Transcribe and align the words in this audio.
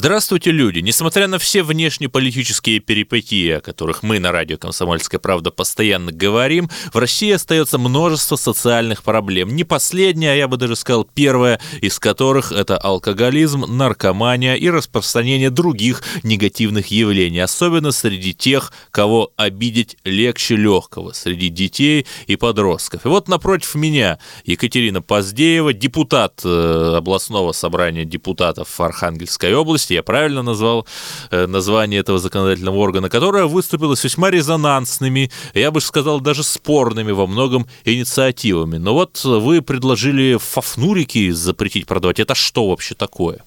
Здравствуйте, 0.00 0.52
люди! 0.52 0.78
Несмотря 0.78 1.26
на 1.26 1.40
все 1.40 1.64
внешнеполитические 1.64 2.78
перипетии, 2.78 3.50
о 3.50 3.60
которых 3.60 4.04
мы 4.04 4.20
на 4.20 4.30
радио 4.30 4.56
«Комсомольская 4.56 5.18
правда» 5.18 5.50
постоянно 5.50 6.12
говорим, 6.12 6.70
в 6.92 6.98
России 6.98 7.32
остается 7.32 7.78
множество 7.78 8.36
социальных 8.36 9.02
проблем. 9.02 9.56
Не 9.56 9.64
последняя, 9.64 10.30
а 10.30 10.36
я 10.36 10.46
бы 10.46 10.56
даже 10.56 10.76
сказал 10.76 11.02
первая 11.02 11.58
из 11.80 11.98
которых 11.98 12.52
это 12.52 12.78
алкоголизм, 12.78 13.64
наркомания 13.66 14.54
и 14.54 14.70
распространение 14.70 15.50
других 15.50 16.04
негативных 16.22 16.86
явлений, 16.92 17.40
особенно 17.40 17.90
среди 17.90 18.32
тех, 18.34 18.72
кого 18.92 19.32
обидеть 19.34 19.96
легче 20.04 20.54
легкого, 20.54 21.10
среди 21.12 21.48
детей 21.48 22.06
и 22.28 22.36
подростков. 22.36 23.04
И 23.04 23.08
вот 23.08 23.26
напротив 23.26 23.74
меня 23.74 24.20
Екатерина 24.44 25.02
Поздеева, 25.02 25.72
депутат 25.72 26.42
э, 26.44 26.94
областного 26.98 27.50
собрания 27.50 28.04
депутатов 28.04 28.80
Архангельской 28.80 29.52
области, 29.54 29.87
области, 29.88 29.94
я 29.94 30.02
правильно 30.02 30.42
назвал 30.42 30.86
э, 31.30 31.46
название 31.46 32.00
этого 32.00 32.18
законодательного 32.18 32.76
органа, 32.76 33.08
которая 33.08 33.46
выступила 33.46 33.94
с 33.94 34.04
весьма 34.04 34.30
резонансными, 34.30 35.30
я 35.54 35.70
бы 35.70 35.80
сказал, 35.80 36.20
даже 36.20 36.42
спорными 36.42 37.12
во 37.12 37.26
многом 37.26 37.66
инициативами. 37.84 38.78
Но 38.78 38.94
вот 38.94 39.24
вы 39.24 39.62
предложили 39.62 40.36
фафнурики 40.38 41.32
запретить 41.32 41.86
продавать. 41.86 42.20
Это 42.20 42.34
что 42.34 42.68
вообще 42.68 42.94
такое? 42.94 43.38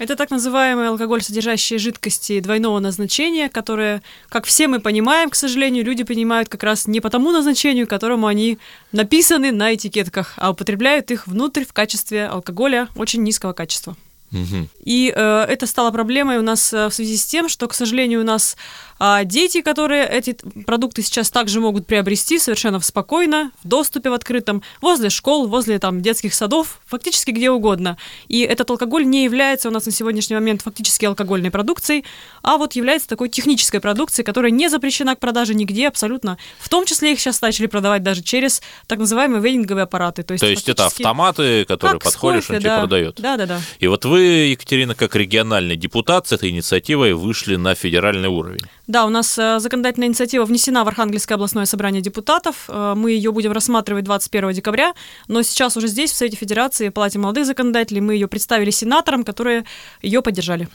Это 0.00 0.16
так 0.16 0.30
называемые 0.30 0.88
алкоголь, 0.88 1.22
содержащие 1.22 1.78
жидкости 1.78 2.40
двойного 2.40 2.80
назначения, 2.80 3.48
которые, 3.48 4.00
как 4.28 4.44
все 4.44 4.66
мы 4.66 4.80
понимаем, 4.80 5.30
к 5.30 5.36
сожалению, 5.36 5.84
люди 5.84 6.02
понимают 6.02 6.48
как 6.48 6.64
раз 6.64 6.88
не 6.88 7.00
по 7.00 7.10
тому 7.10 7.30
назначению, 7.30 7.86
которому 7.86 8.26
они 8.26 8.58
написаны 8.92 9.52
на 9.52 9.72
этикетках, 9.72 10.34
а 10.36 10.50
употребляют 10.50 11.12
их 11.12 11.28
внутрь 11.28 11.64
в 11.64 11.72
качестве 11.72 12.26
алкоголя 12.26 12.88
очень 12.96 13.22
низкого 13.22 13.52
качества. 13.52 13.94
Угу. 14.34 14.68
И 14.84 15.12
э, 15.14 15.44
это 15.48 15.66
стало 15.66 15.92
проблемой 15.92 16.38
у 16.38 16.42
нас 16.42 16.72
э, 16.72 16.88
в 16.88 16.94
связи 16.94 17.16
с 17.16 17.24
тем, 17.24 17.48
что, 17.48 17.68
к 17.68 17.74
сожалению, 17.74 18.20
у 18.20 18.24
нас 18.24 18.56
а 18.98 19.24
дети, 19.24 19.60
которые 19.60 20.06
эти 20.06 20.36
продукты 20.66 21.02
сейчас 21.02 21.30
также 21.30 21.60
могут 21.60 21.86
приобрести 21.86 22.38
совершенно 22.38 22.80
спокойно, 22.80 23.50
в 23.62 23.68
доступе 23.68 24.10
в 24.10 24.12
открытом, 24.12 24.62
возле 24.80 25.10
школ, 25.10 25.46
возле 25.46 25.78
там 25.78 26.00
детских 26.00 26.34
садов, 26.34 26.80
фактически 26.86 27.30
где 27.30 27.50
угодно. 27.50 27.96
И 28.28 28.40
этот 28.40 28.70
алкоголь 28.70 29.06
не 29.06 29.24
является 29.24 29.68
у 29.68 29.72
нас 29.72 29.86
на 29.86 29.92
сегодняшний 29.92 30.36
момент 30.36 30.62
фактически 30.62 31.04
алкогольной 31.04 31.50
продукцией, 31.50 32.04
а 32.42 32.56
вот 32.56 32.74
является 32.74 33.08
такой 33.08 33.28
технической 33.28 33.80
продукцией, 33.80 34.24
которая 34.24 34.50
не 34.50 34.68
запрещена 34.68 35.16
к 35.16 35.18
продаже 35.18 35.54
нигде 35.54 35.88
абсолютно. 35.88 36.38
В 36.58 36.68
том 36.68 36.84
числе 36.84 37.12
их 37.12 37.20
сейчас 37.20 37.40
начали 37.40 37.66
продавать 37.66 38.02
даже 38.02 38.22
через 38.22 38.62
так 38.86 38.98
называемые 38.98 39.40
вейдинговые 39.40 39.84
аппараты. 39.84 40.22
То 40.22 40.32
есть, 40.32 40.42
То 40.42 40.50
есть 40.50 40.68
это 40.68 40.86
автоматы, 40.86 41.64
которые 41.64 41.98
подходишь, 41.98 42.46
кофе, 42.46 42.56
он 42.56 42.62
да. 42.62 42.68
тебе 42.68 42.78
продает. 42.80 43.20
Да, 43.20 43.36
да, 43.36 43.46
да. 43.46 43.60
И 43.78 43.86
вот 43.86 44.04
вы, 44.04 44.20
Екатерина, 44.20 44.94
как 44.94 45.16
региональный 45.16 45.76
депутат 45.76 46.28
с 46.28 46.32
этой 46.32 46.50
инициативой 46.50 47.14
вышли 47.14 47.56
на 47.56 47.74
федеральный 47.74 48.28
уровень. 48.28 48.64
Да, 48.86 49.06
у 49.06 49.08
нас 49.08 49.38
э, 49.38 49.60
законодательная 49.60 50.08
инициатива 50.08 50.44
внесена 50.44 50.84
в 50.84 50.88
Архангельское 50.88 51.36
областное 51.36 51.64
собрание 51.64 52.02
депутатов. 52.02 52.66
Э, 52.68 52.94
мы 52.94 53.12
ее 53.12 53.32
будем 53.32 53.52
рассматривать 53.52 54.04
21 54.04 54.52
декабря, 54.52 54.92
но 55.26 55.42
сейчас 55.42 55.76
уже 55.78 55.88
здесь, 55.88 56.12
в 56.12 56.16
Совете 56.16 56.36
Федерации, 56.36 56.90
Палате 56.90 57.18
молодых 57.18 57.46
законодателей, 57.46 58.02
мы 58.02 58.14
ее 58.14 58.28
представили 58.28 58.70
сенаторам, 58.70 59.24
которые 59.24 59.64
ее 60.02 60.20
поддержали. 60.20 60.68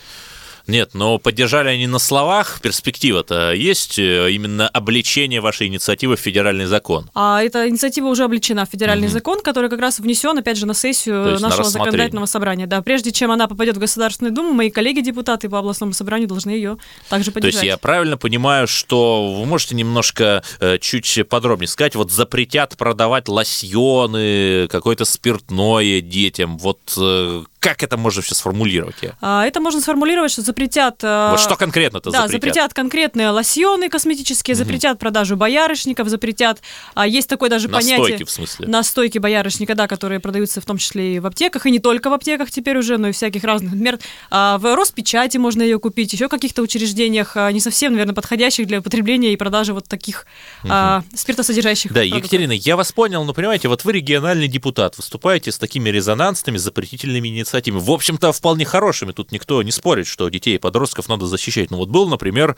Нет, 0.69 0.91
но 0.93 1.17
поддержали 1.17 1.69
они 1.69 1.87
на 1.87 1.99
словах. 1.99 2.59
Перспектива-то 2.61 3.53
есть 3.53 3.97
э, 3.97 4.31
именно 4.31 4.67
обличение 4.67 5.41
вашей 5.41 5.67
инициативы 5.67 6.15
в 6.15 6.19
федеральный 6.19 6.65
закон. 6.65 7.09
А 7.15 7.41
эта 7.41 7.67
инициатива 7.67 8.07
уже 8.07 8.23
обличена 8.23 8.65
в 8.65 8.69
федеральный 8.69 9.07
угу. 9.07 9.13
закон, 9.13 9.41
который 9.41 9.69
как 9.69 9.79
раз 9.79 9.99
внесен, 9.99 10.37
опять 10.37 10.57
же, 10.57 10.65
на 10.65 10.73
сессию 10.73 11.39
нашего 11.39 11.63
на 11.63 11.69
законодательного 11.69 12.25
собрания. 12.27 12.67
Да, 12.67 12.81
прежде 12.81 13.11
чем 13.11 13.31
она 13.31 13.47
попадет 13.47 13.77
в 13.77 13.79
Государственную 13.79 14.33
Думу, 14.33 14.53
мои 14.53 14.69
коллеги-депутаты 14.69 15.49
по 15.49 15.59
областному 15.59 15.93
собранию 15.93 16.27
должны 16.27 16.51
ее 16.51 16.77
также 17.09 17.31
поддержать. 17.31 17.61
То 17.61 17.65
есть 17.65 17.73
я 17.73 17.77
правильно 17.77 18.17
понимаю, 18.17 18.67
что 18.67 19.35
вы 19.39 19.45
можете 19.45 19.75
немножко 19.75 20.43
э, 20.59 20.77
чуть 20.79 21.27
подробнее 21.27 21.67
сказать, 21.67 21.95
вот 21.95 22.11
запретят 22.11 22.77
продавать 22.77 23.27
лосьоны, 23.27 24.67
какое-то 24.67 25.05
спиртное 25.05 26.01
детям, 26.01 26.57
вот 26.57 26.79
э, 26.97 27.43
как 27.59 27.83
это 27.83 27.97
можно 27.97 28.21
сейчас 28.21 28.37
сформулировать? 28.39 28.95
А, 29.21 29.45
это 29.45 29.59
можно 29.59 29.81
сформулировать, 29.81 30.31
что 30.31 30.41
запретят... 30.41 30.99
А, 31.03 31.31
вот 31.31 31.39
что 31.39 31.55
конкретно-то 31.55 32.09
да, 32.09 32.21
запретят? 32.21 32.41
запретят 32.41 32.73
конкретные 32.73 33.29
лосьоны 33.29 33.89
косметические, 33.89 34.55
угу. 34.55 34.59
запретят 34.59 34.97
продажу 34.99 35.35
боярышников, 35.35 36.07
запретят... 36.07 36.61
А, 36.95 37.05
есть 37.05 37.27
такое 37.27 37.49
даже 37.49 37.67
Настойки, 37.67 37.85
понятие... 37.85 38.19
Настойки, 38.19 38.23
в 38.23 38.31
смысле? 38.31 38.67
Настойки 38.67 39.17
боярышника, 39.17 39.75
да, 39.75 39.87
которые 39.87 40.19
продаются 40.19 40.61
в 40.61 40.65
том 40.65 40.77
числе 40.77 41.15
и 41.15 41.19
в 41.19 41.25
аптеках, 41.25 41.65
и 41.65 41.71
не 41.71 41.79
только 41.79 42.09
в 42.09 42.13
аптеках 42.13 42.49
теперь 42.49 42.77
уже, 42.77 42.97
но 42.97 43.09
и 43.09 43.11
всяких 43.11 43.43
разных. 43.43 43.71
Например, 43.71 43.99
а, 44.31 44.57
в 44.57 44.75
Роспечати 44.75 45.37
можно 45.37 45.61
ее 45.61 45.79
купить, 45.79 46.13
еще 46.13 46.27
в 46.27 46.29
каких-то 46.29 46.61
учреждениях, 46.61 47.35
а, 47.35 47.51
не 47.51 47.59
совсем, 47.59 47.91
наверное, 47.91 48.15
подходящих 48.15 48.67
для 48.67 48.79
употребления 48.79 49.33
и 49.33 49.35
продажи 49.35 49.73
вот 49.73 49.87
таких 49.87 50.25
угу. 50.63 50.71
спиртосодержащих 51.13 51.91
Да, 51.91 52.01
продуктов. 52.01 52.23
Екатерина, 52.23 52.51
я 52.53 52.77
вас 52.77 52.91
понял, 52.93 53.23
но 53.25 53.33
понимаете, 53.33 53.67
вот 53.67 53.83
вы 53.83 53.91
региональный 53.91 54.47
депутат, 54.47 54.95
выступаете 54.97 55.51
с 55.51 55.57
такими 55.57 55.89
резонансными 55.89 56.57
запретительными 56.57 57.27
инициативами. 57.27 57.48
В 57.53 57.91
общем-то, 57.91 58.31
вполне 58.31 58.65
хорошими. 58.65 59.11
Тут 59.11 59.31
никто 59.31 59.61
не 59.63 59.71
спорит, 59.71 60.07
что 60.07 60.29
детей 60.29 60.55
и 60.55 60.57
подростков 60.57 61.09
надо 61.09 61.25
защищать. 61.25 61.71
Но 61.71 61.77
вот 61.77 61.89
был, 61.89 62.07
например, 62.07 62.55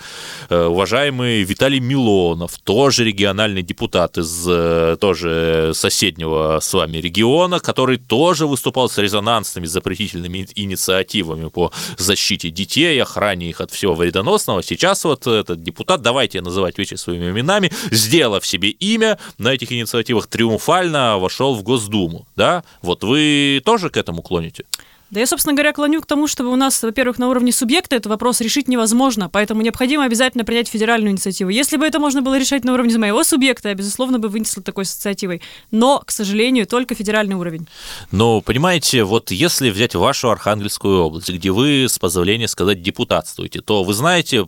э, 0.49 0.65
уважаемый 0.65 1.43
Виталий 1.43 1.79
Милонов, 1.79 2.57
тоже 2.59 3.03
региональный 3.05 3.61
депутат 3.61 4.17
из 4.17 4.45
э, 4.47 4.97
тоже 4.99 5.71
соседнего 5.73 6.59
с 6.61 6.73
вами 6.73 6.97
региона, 6.97 7.59
который 7.59 7.97
тоже 7.97 8.47
выступал 8.47 8.89
с 8.89 8.97
резонансными 8.97 9.65
запретительными 9.65 10.47
инициативами 10.55 11.49
по 11.49 11.71
защите 11.97 12.49
детей, 12.49 13.01
охране 13.01 13.49
их 13.49 13.61
от 13.61 13.71
всего 13.71 13.95
вредоносного. 13.95 14.63
Сейчас 14.63 15.03
вот 15.03 15.27
этот 15.27 15.63
депутат, 15.63 16.01
давайте 16.01 16.41
называть 16.41 16.77
вещи 16.77 16.95
своими 16.95 17.29
именами, 17.29 17.71
сделав 17.91 18.45
себе 18.45 18.69
имя 18.69 19.17
на 19.37 19.53
этих 19.53 19.71
инициативах, 19.71 20.27
триумфально 20.27 21.17
вошел 21.17 21.55
в 21.55 21.63
Госдуму. 21.63 22.27
Да? 22.35 22.63
Вот 22.81 23.03
вы 23.03 23.61
тоже 23.65 23.89
к 23.89 23.97
этому 23.97 24.21
клоните? 24.21 24.65
Да 25.11 25.19
я, 25.19 25.27
собственно 25.27 25.53
говоря, 25.53 25.73
клоню 25.73 26.01
к 26.01 26.05
тому, 26.05 26.25
чтобы 26.25 26.51
у 26.51 26.55
нас, 26.55 26.81
во-первых, 26.81 27.19
на 27.19 27.27
уровне 27.27 27.51
субъекта 27.51 27.97
этот 27.97 28.09
вопрос 28.09 28.39
решить 28.39 28.69
невозможно, 28.69 29.29
поэтому 29.29 29.61
необходимо 29.61 30.05
обязательно 30.05 30.45
принять 30.45 30.69
федеральную 30.69 31.11
инициативу. 31.11 31.49
Если 31.49 31.75
бы 31.75 31.85
это 31.85 31.99
можно 31.99 32.21
было 32.21 32.39
решать 32.39 32.63
на 32.63 32.73
уровне 32.73 32.97
моего 32.97 33.25
субъекта, 33.25 33.69
я, 33.69 33.75
безусловно, 33.75 34.19
бы 34.19 34.29
вынесла 34.29 34.63
такой 34.63 34.85
инициативой. 34.85 35.41
Но, 35.69 36.01
к 36.05 36.11
сожалению, 36.11 36.65
только 36.65 36.95
федеральный 36.95 37.35
уровень. 37.35 37.67
Но, 38.11 38.39
понимаете, 38.39 39.03
вот 39.03 39.31
если 39.31 39.69
взять 39.69 39.95
вашу 39.95 40.29
Архангельскую 40.29 41.03
область, 41.03 41.29
где 41.29 41.51
вы, 41.51 41.87
с 41.89 41.99
позволения 41.99 42.47
сказать, 42.47 42.81
депутатствуете, 42.81 43.59
то 43.59 43.83
вы 43.83 43.93
знаете, 43.93 44.47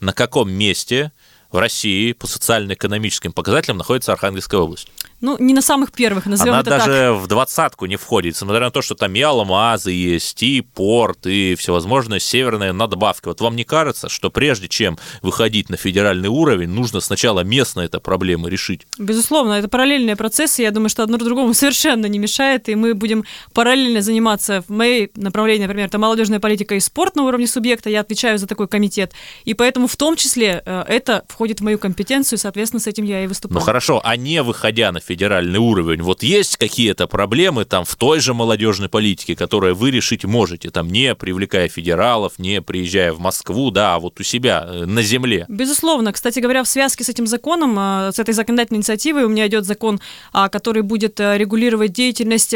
на 0.00 0.12
каком 0.12 0.52
месте 0.52 1.12
в 1.50 1.58
России 1.58 2.12
по 2.12 2.26
социально-экономическим 2.26 3.32
показателям 3.32 3.78
находится 3.78 4.12
Архангельская 4.12 4.60
область? 4.60 4.88
Ну, 5.22 5.36
не 5.38 5.54
на 5.54 5.62
самых 5.62 5.92
первых, 5.92 6.26
назовем 6.26 6.54
Она 6.54 6.62
это 6.62 6.70
даже 6.70 6.90
так. 6.90 7.16
в 7.16 7.28
двадцатку 7.28 7.86
не 7.86 7.94
входит, 7.94 8.34
несмотря 8.34 8.60
на 8.60 8.70
то, 8.72 8.82
что 8.82 8.96
там 8.96 9.14
и 9.14 9.20
алмазы 9.20 9.92
есть, 9.92 10.42
и 10.42 10.60
порт, 10.60 11.26
и 11.28 11.54
всевозможные 11.54 12.18
северные 12.18 12.72
надбавки. 12.72 13.28
Вот 13.28 13.40
вам 13.40 13.54
не 13.54 13.62
кажется, 13.62 14.08
что 14.08 14.30
прежде 14.30 14.68
чем 14.68 14.98
выходить 15.22 15.70
на 15.70 15.76
федеральный 15.76 16.28
уровень, 16.28 16.70
нужно 16.70 16.98
сначала 16.98 17.44
местно 17.44 17.82
эту 17.82 18.00
проблему 18.00 18.48
решить? 18.48 18.88
Безусловно, 18.98 19.52
это 19.52 19.68
параллельные 19.68 20.16
процессы. 20.16 20.62
Я 20.62 20.72
думаю, 20.72 20.88
что 20.88 21.04
одно 21.04 21.18
другому 21.18 21.54
совершенно 21.54 22.06
не 22.06 22.18
мешает, 22.18 22.68
и 22.68 22.74
мы 22.74 22.94
будем 22.94 23.24
параллельно 23.54 24.02
заниматься 24.02 24.64
в 24.66 24.70
моей 24.70 25.12
направлении, 25.14 25.66
например, 25.66 25.86
это 25.86 25.98
молодежная 25.98 26.40
политика 26.40 26.74
и 26.74 26.80
спорт 26.80 27.14
на 27.14 27.22
уровне 27.22 27.46
субъекта. 27.46 27.90
Я 27.90 28.00
отвечаю 28.00 28.38
за 28.38 28.48
такой 28.48 28.66
комитет. 28.66 29.12
И 29.44 29.54
поэтому 29.54 29.86
в 29.86 29.96
том 29.96 30.16
числе 30.16 30.64
э, 30.66 30.84
это 30.88 31.24
входит 31.28 31.60
в 31.60 31.62
мою 31.62 31.78
компетенцию, 31.78 32.38
и, 32.38 32.40
соответственно, 32.40 32.80
с 32.80 32.88
этим 32.88 33.04
я 33.04 33.22
и 33.22 33.28
выступаю. 33.28 33.60
Ну 33.60 33.64
хорошо, 33.64 34.00
а 34.02 34.16
не 34.16 34.42
выходя 34.42 34.90
на 34.90 34.98
федеральный 34.98 35.11
уровень, 35.60 36.02
вот 36.02 36.22
есть 36.22 36.56
какие-то 36.56 37.06
проблемы 37.06 37.64
там 37.64 37.84
в 37.84 37.96
той 37.96 38.20
же 38.20 38.34
молодежной 38.34 38.88
политике, 38.88 39.36
которые 39.36 39.74
вы 39.74 39.90
решить 39.90 40.24
можете, 40.24 40.70
там 40.70 40.88
не 40.88 41.14
привлекая 41.14 41.68
федералов, 41.68 42.38
не 42.38 42.60
приезжая 42.62 43.12
в 43.12 43.20
Москву, 43.20 43.70
да, 43.70 43.94
а 43.94 43.98
вот 43.98 44.20
у 44.20 44.22
себя 44.22 44.64
э, 44.66 44.84
на 44.84 45.02
земле? 45.02 45.46
Безусловно. 45.48 46.12
Кстати 46.12 46.40
говоря, 46.40 46.62
в 46.62 46.68
связке 46.68 47.04
с 47.04 47.08
этим 47.08 47.26
законом, 47.26 47.76
э, 47.78 48.12
с 48.12 48.18
этой 48.18 48.34
законодательной 48.34 48.78
инициативой 48.78 49.24
у 49.24 49.28
меня 49.28 49.46
идет 49.46 49.64
закон, 49.64 50.00
а, 50.32 50.48
который 50.48 50.82
будет 50.82 51.20
э, 51.20 51.38
регулировать 51.38 51.92
деятельность 51.92 52.54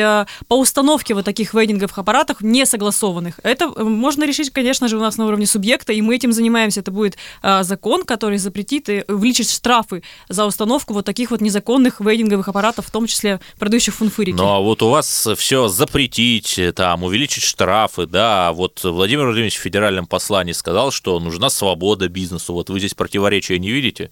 по 0.48 0.54
установке 0.58 1.14
вот 1.14 1.24
таких 1.24 1.54
вейдинговых 1.54 1.98
аппаратов 1.98 2.40
не 2.40 2.66
согласованных. 2.66 3.40
Это 3.42 3.68
можно 3.68 4.24
решить, 4.24 4.50
конечно 4.50 4.88
же, 4.88 4.96
у 4.96 5.00
нас 5.00 5.16
на 5.16 5.26
уровне 5.26 5.46
субъекта, 5.46 5.92
и 5.92 6.00
мы 6.02 6.16
этим 6.16 6.32
занимаемся. 6.32 6.80
Это 6.80 6.90
будет 6.90 7.16
закон, 7.62 8.04
который 8.04 8.38
запретит 8.38 8.88
и 8.88 9.04
увеличит 9.08 9.48
штрафы 9.50 10.02
за 10.28 10.46
установку 10.46 10.94
вот 10.94 11.04
таких 11.04 11.30
вот 11.30 11.40
незаконных 11.40 12.00
вейдинговых 12.00 12.45
рекламных 12.46 12.48
аппаратов, 12.48 12.86
в 12.86 12.90
том 12.90 13.06
числе 13.06 13.40
продающих 13.58 13.94
фунфырики. 13.94 14.36
Ну 14.36 14.48
а 14.48 14.60
вот 14.60 14.82
у 14.82 14.88
вас 14.88 15.28
все 15.36 15.68
запретить, 15.68 16.60
там, 16.74 17.02
увеличить 17.02 17.42
штрафы, 17.42 18.06
да, 18.06 18.52
вот 18.52 18.82
Владимир 18.84 19.24
Владимирович 19.24 19.56
в 19.56 19.62
федеральном 19.62 20.06
послании 20.06 20.52
сказал, 20.52 20.90
что 20.90 21.18
нужна 21.20 21.50
свобода 21.50 22.08
бизнесу. 22.08 22.52
Вот 22.52 22.70
вы 22.70 22.78
здесь 22.78 22.94
противоречия 22.94 23.58
не 23.58 23.70
видите? 23.70 24.10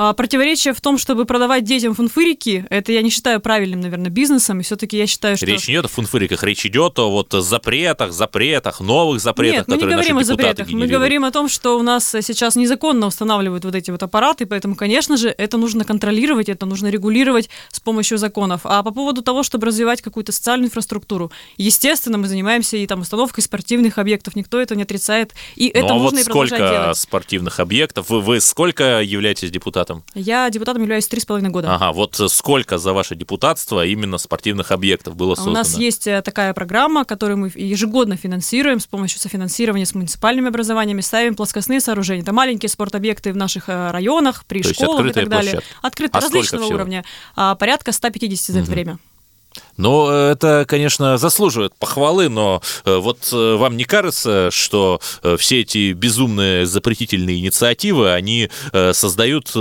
А, 0.00 0.12
противоречие 0.12 0.74
в 0.74 0.80
том, 0.80 0.96
чтобы 0.96 1.24
продавать 1.24 1.64
детям 1.64 1.92
фунфырики, 1.92 2.64
это 2.70 2.92
я 2.92 3.02
не 3.02 3.10
считаю 3.10 3.40
правильным, 3.40 3.80
наверное, 3.80 4.10
бизнесом, 4.10 4.60
и 4.60 4.62
все-таки 4.62 4.96
я 4.96 5.08
считаю, 5.08 5.36
что... 5.36 5.44
Речь 5.44 5.66
не 5.66 5.74
идет 5.74 5.86
о 5.86 5.88
фунфыриках, 5.88 6.44
речь 6.44 6.64
идет 6.64 7.00
о 7.00 7.10
вот 7.10 7.32
запретах, 7.32 8.12
запретах, 8.12 8.78
новых 8.78 9.20
запретах, 9.20 9.66
Нет, 9.66 9.68
мы 9.68 9.76
не 9.76 9.92
говорим 9.92 10.18
о 10.18 10.22
запретах, 10.22 10.66
мы 10.68 10.70
генерируют. 10.70 10.92
говорим 10.92 11.24
о 11.24 11.32
том, 11.32 11.48
что 11.48 11.76
у 11.76 11.82
нас 11.82 12.08
сейчас 12.08 12.54
незаконно 12.54 13.08
устанавливают 13.08 13.64
вот 13.64 13.74
эти 13.74 13.90
вот 13.90 14.00
аппараты, 14.00 14.46
поэтому, 14.46 14.76
конечно 14.76 15.16
же, 15.16 15.34
это 15.36 15.56
нужно 15.56 15.84
контролировать, 15.84 16.48
это 16.48 16.64
нужно 16.64 16.86
регулировать 16.90 17.50
с 17.72 17.80
помощью 17.80 18.18
законов. 18.18 18.60
А 18.62 18.84
по 18.84 18.92
поводу 18.92 19.22
того, 19.22 19.42
чтобы 19.42 19.66
развивать 19.66 20.00
какую-то 20.00 20.30
социальную 20.30 20.68
инфраструктуру, 20.68 21.32
естественно, 21.56 22.18
мы 22.18 22.28
занимаемся 22.28 22.76
и 22.76 22.86
там 22.86 23.00
установкой 23.00 23.42
спортивных 23.42 23.98
объектов, 23.98 24.36
никто 24.36 24.60
это 24.60 24.76
не 24.76 24.84
отрицает, 24.84 25.34
и 25.56 25.66
это 25.66 25.88
ну, 25.88 25.88
а 25.88 25.94
нужно 25.94 26.18
вот 26.18 26.20
и 26.20 26.24
продолжать 26.24 26.48
сколько 26.50 26.70
делать. 26.70 26.98
спортивных 26.98 27.58
объектов? 27.58 28.10
Вы, 28.10 28.20
вы 28.20 28.40
сколько 28.40 29.02
являетесь 29.02 29.50
депутатом? 29.50 29.87
Я 30.14 30.48
депутатом 30.50 30.82
являюсь 30.82 31.06
три 31.08 31.20
с 31.20 31.24
половиной 31.24 31.50
года. 31.50 31.74
Ага, 31.74 31.92
вот 31.92 32.20
сколько 32.28 32.78
за 32.78 32.92
ваше 32.92 33.14
депутатство 33.14 33.84
именно 33.84 34.18
спортивных 34.18 34.70
объектов 34.70 35.16
было 35.16 35.34
создано? 35.34 35.52
У 35.52 35.58
нас 35.58 35.76
есть 35.78 36.06
э, 36.06 36.22
такая 36.22 36.52
программа, 36.54 37.04
которую 37.04 37.38
мы 37.38 37.52
ежегодно 37.54 38.16
финансируем 38.16 38.80
с 38.80 38.86
помощью 38.86 39.20
софинансирования 39.20 39.84
с 39.86 39.94
муниципальными 39.94 40.48
образованиями, 40.48 41.00
ставим 41.00 41.34
плоскостные 41.34 41.80
сооружения. 41.80 42.22
Это 42.22 42.32
маленькие 42.32 42.68
спортобъекты 42.68 43.32
в 43.32 43.36
наших 43.36 43.68
э, 43.68 43.90
районах, 43.90 44.44
при 44.46 44.62
То 44.62 44.72
школах 44.74 45.06
и 45.06 45.12
так 45.12 45.28
далее. 45.28 45.52
площадки. 45.52 45.76
Открытые, 45.82 46.18
А 46.18 46.20
различного 46.22 46.64
уровня. 46.64 47.04
А, 47.36 47.54
порядка 47.54 47.92
150 47.92 48.52
за 48.52 48.58
это 48.60 48.66
Мгм. 48.66 48.74
время. 48.74 48.98
Ну, 49.78 50.08
это, 50.08 50.64
конечно, 50.66 51.18
заслуживает 51.18 51.72
похвалы, 51.78 52.28
но 52.28 52.60
э, 52.84 52.96
вот 52.96 53.30
э, 53.32 53.54
вам 53.54 53.76
не 53.76 53.84
кажется, 53.84 54.50
что 54.50 55.00
э, 55.22 55.36
все 55.38 55.60
эти 55.60 55.92
безумные 55.92 56.66
запретительные 56.66 57.38
инициативы, 57.38 58.12
они 58.12 58.50
создают 58.92 59.52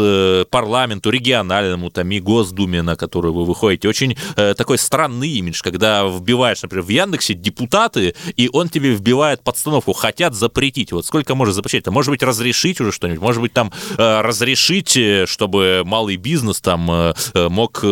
парламенту, 0.49 1.09
региональному, 1.11 1.91
там, 1.91 2.09
и 2.11 2.19
Госдуме, 2.19 2.81
на 2.81 2.95
которую 2.95 3.33
вы 3.33 3.45
выходите, 3.45 3.87
очень 3.87 4.17
такой 4.35 4.77
странный 4.77 5.29
имидж, 5.29 5.61
когда 5.61 6.05
вбиваешь, 6.05 6.61
например, 6.61 6.83
в 6.83 6.89
Яндексе 6.89 7.35
депутаты, 7.35 8.15
и 8.35 8.49
он 8.51 8.69
тебе 8.69 8.91
вбивает 8.91 9.43
подстановку, 9.43 9.93
хотят 9.93 10.33
запретить. 10.33 10.91
Вот 10.91 11.05
сколько 11.05 11.35
может 11.35 11.55
запретить? 11.55 11.85
-то? 11.85 11.91
Может 11.91 12.11
быть, 12.11 12.23
разрешить 12.23 12.81
уже 12.81 12.91
что-нибудь? 12.91 13.21
Может 13.21 13.41
быть, 13.41 13.53
там 13.53 13.71
разрешить, 13.97 14.97
чтобы 15.27 15.83
малый 15.85 16.15
бизнес 16.17 16.59
там 16.61 17.13
мог 17.35 17.83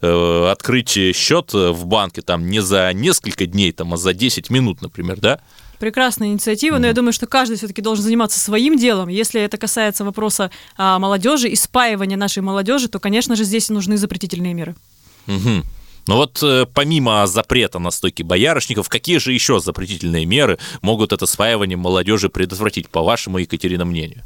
открыть 0.00 1.16
счет 1.16 1.52
в 1.72 1.86
банке 1.86 2.22
там 2.22 2.48
не 2.48 2.60
за 2.60 2.92
несколько 2.92 3.46
дней, 3.46 3.72
там, 3.72 3.94
а 3.94 3.96
за 3.96 4.12
10 4.12 4.50
минут, 4.50 4.82
например, 4.82 5.18
да? 5.20 5.40
Прекрасная 5.78 6.28
инициатива, 6.28 6.78
но 6.78 6.86
я 6.86 6.92
думаю, 6.92 7.12
что 7.12 7.26
каждый 7.26 7.56
все-таки 7.56 7.82
должен 7.82 8.04
заниматься 8.04 8.38
своим 8.38 8.78
делом. 8.78 9.08
Если 9.08 9.40
это 9.40 9.58
касается 9.58 10.04
вопроса 10.04 10.52
а, 10.76 11.00
молодежи 11.00 11.48
и 11.48 11.56
спаивания 11.56 12.16
нашей 12.16 12.40
молодежи, 12.40 12.88
то, 12.88 13.00
конечно 13.00 13.34
же, 13.34 13.42
здесь 13.42 13.68
нужны 13.68 13.96
запретительные 13.96 14.54
меры. 14.54 14.76
Ну 16.06 16.16
вот 16.16 16.42
э, 16.42 16.66
помимо 16.72 17.26
запрета 17.26 17.78
на 17.78 17.90
стойки 17.90 18.22
боярышников, 18.22 18.88
какие 18.88 19.18
же 19.18 19.32
еще 19.32 19.60
запретительные 19.60 20.24
меры 20.24 20.58
могут 20.82 21.12
это 21.12 21.26
спаивание 21.26 21.76
молодежи 21.76 22.28
предотвратить, 22.28 22.88
по 22.88 23.02
вашему, 23.02 23.38
Екатерина, 23.38 23.84
мнению? 23.84 24.22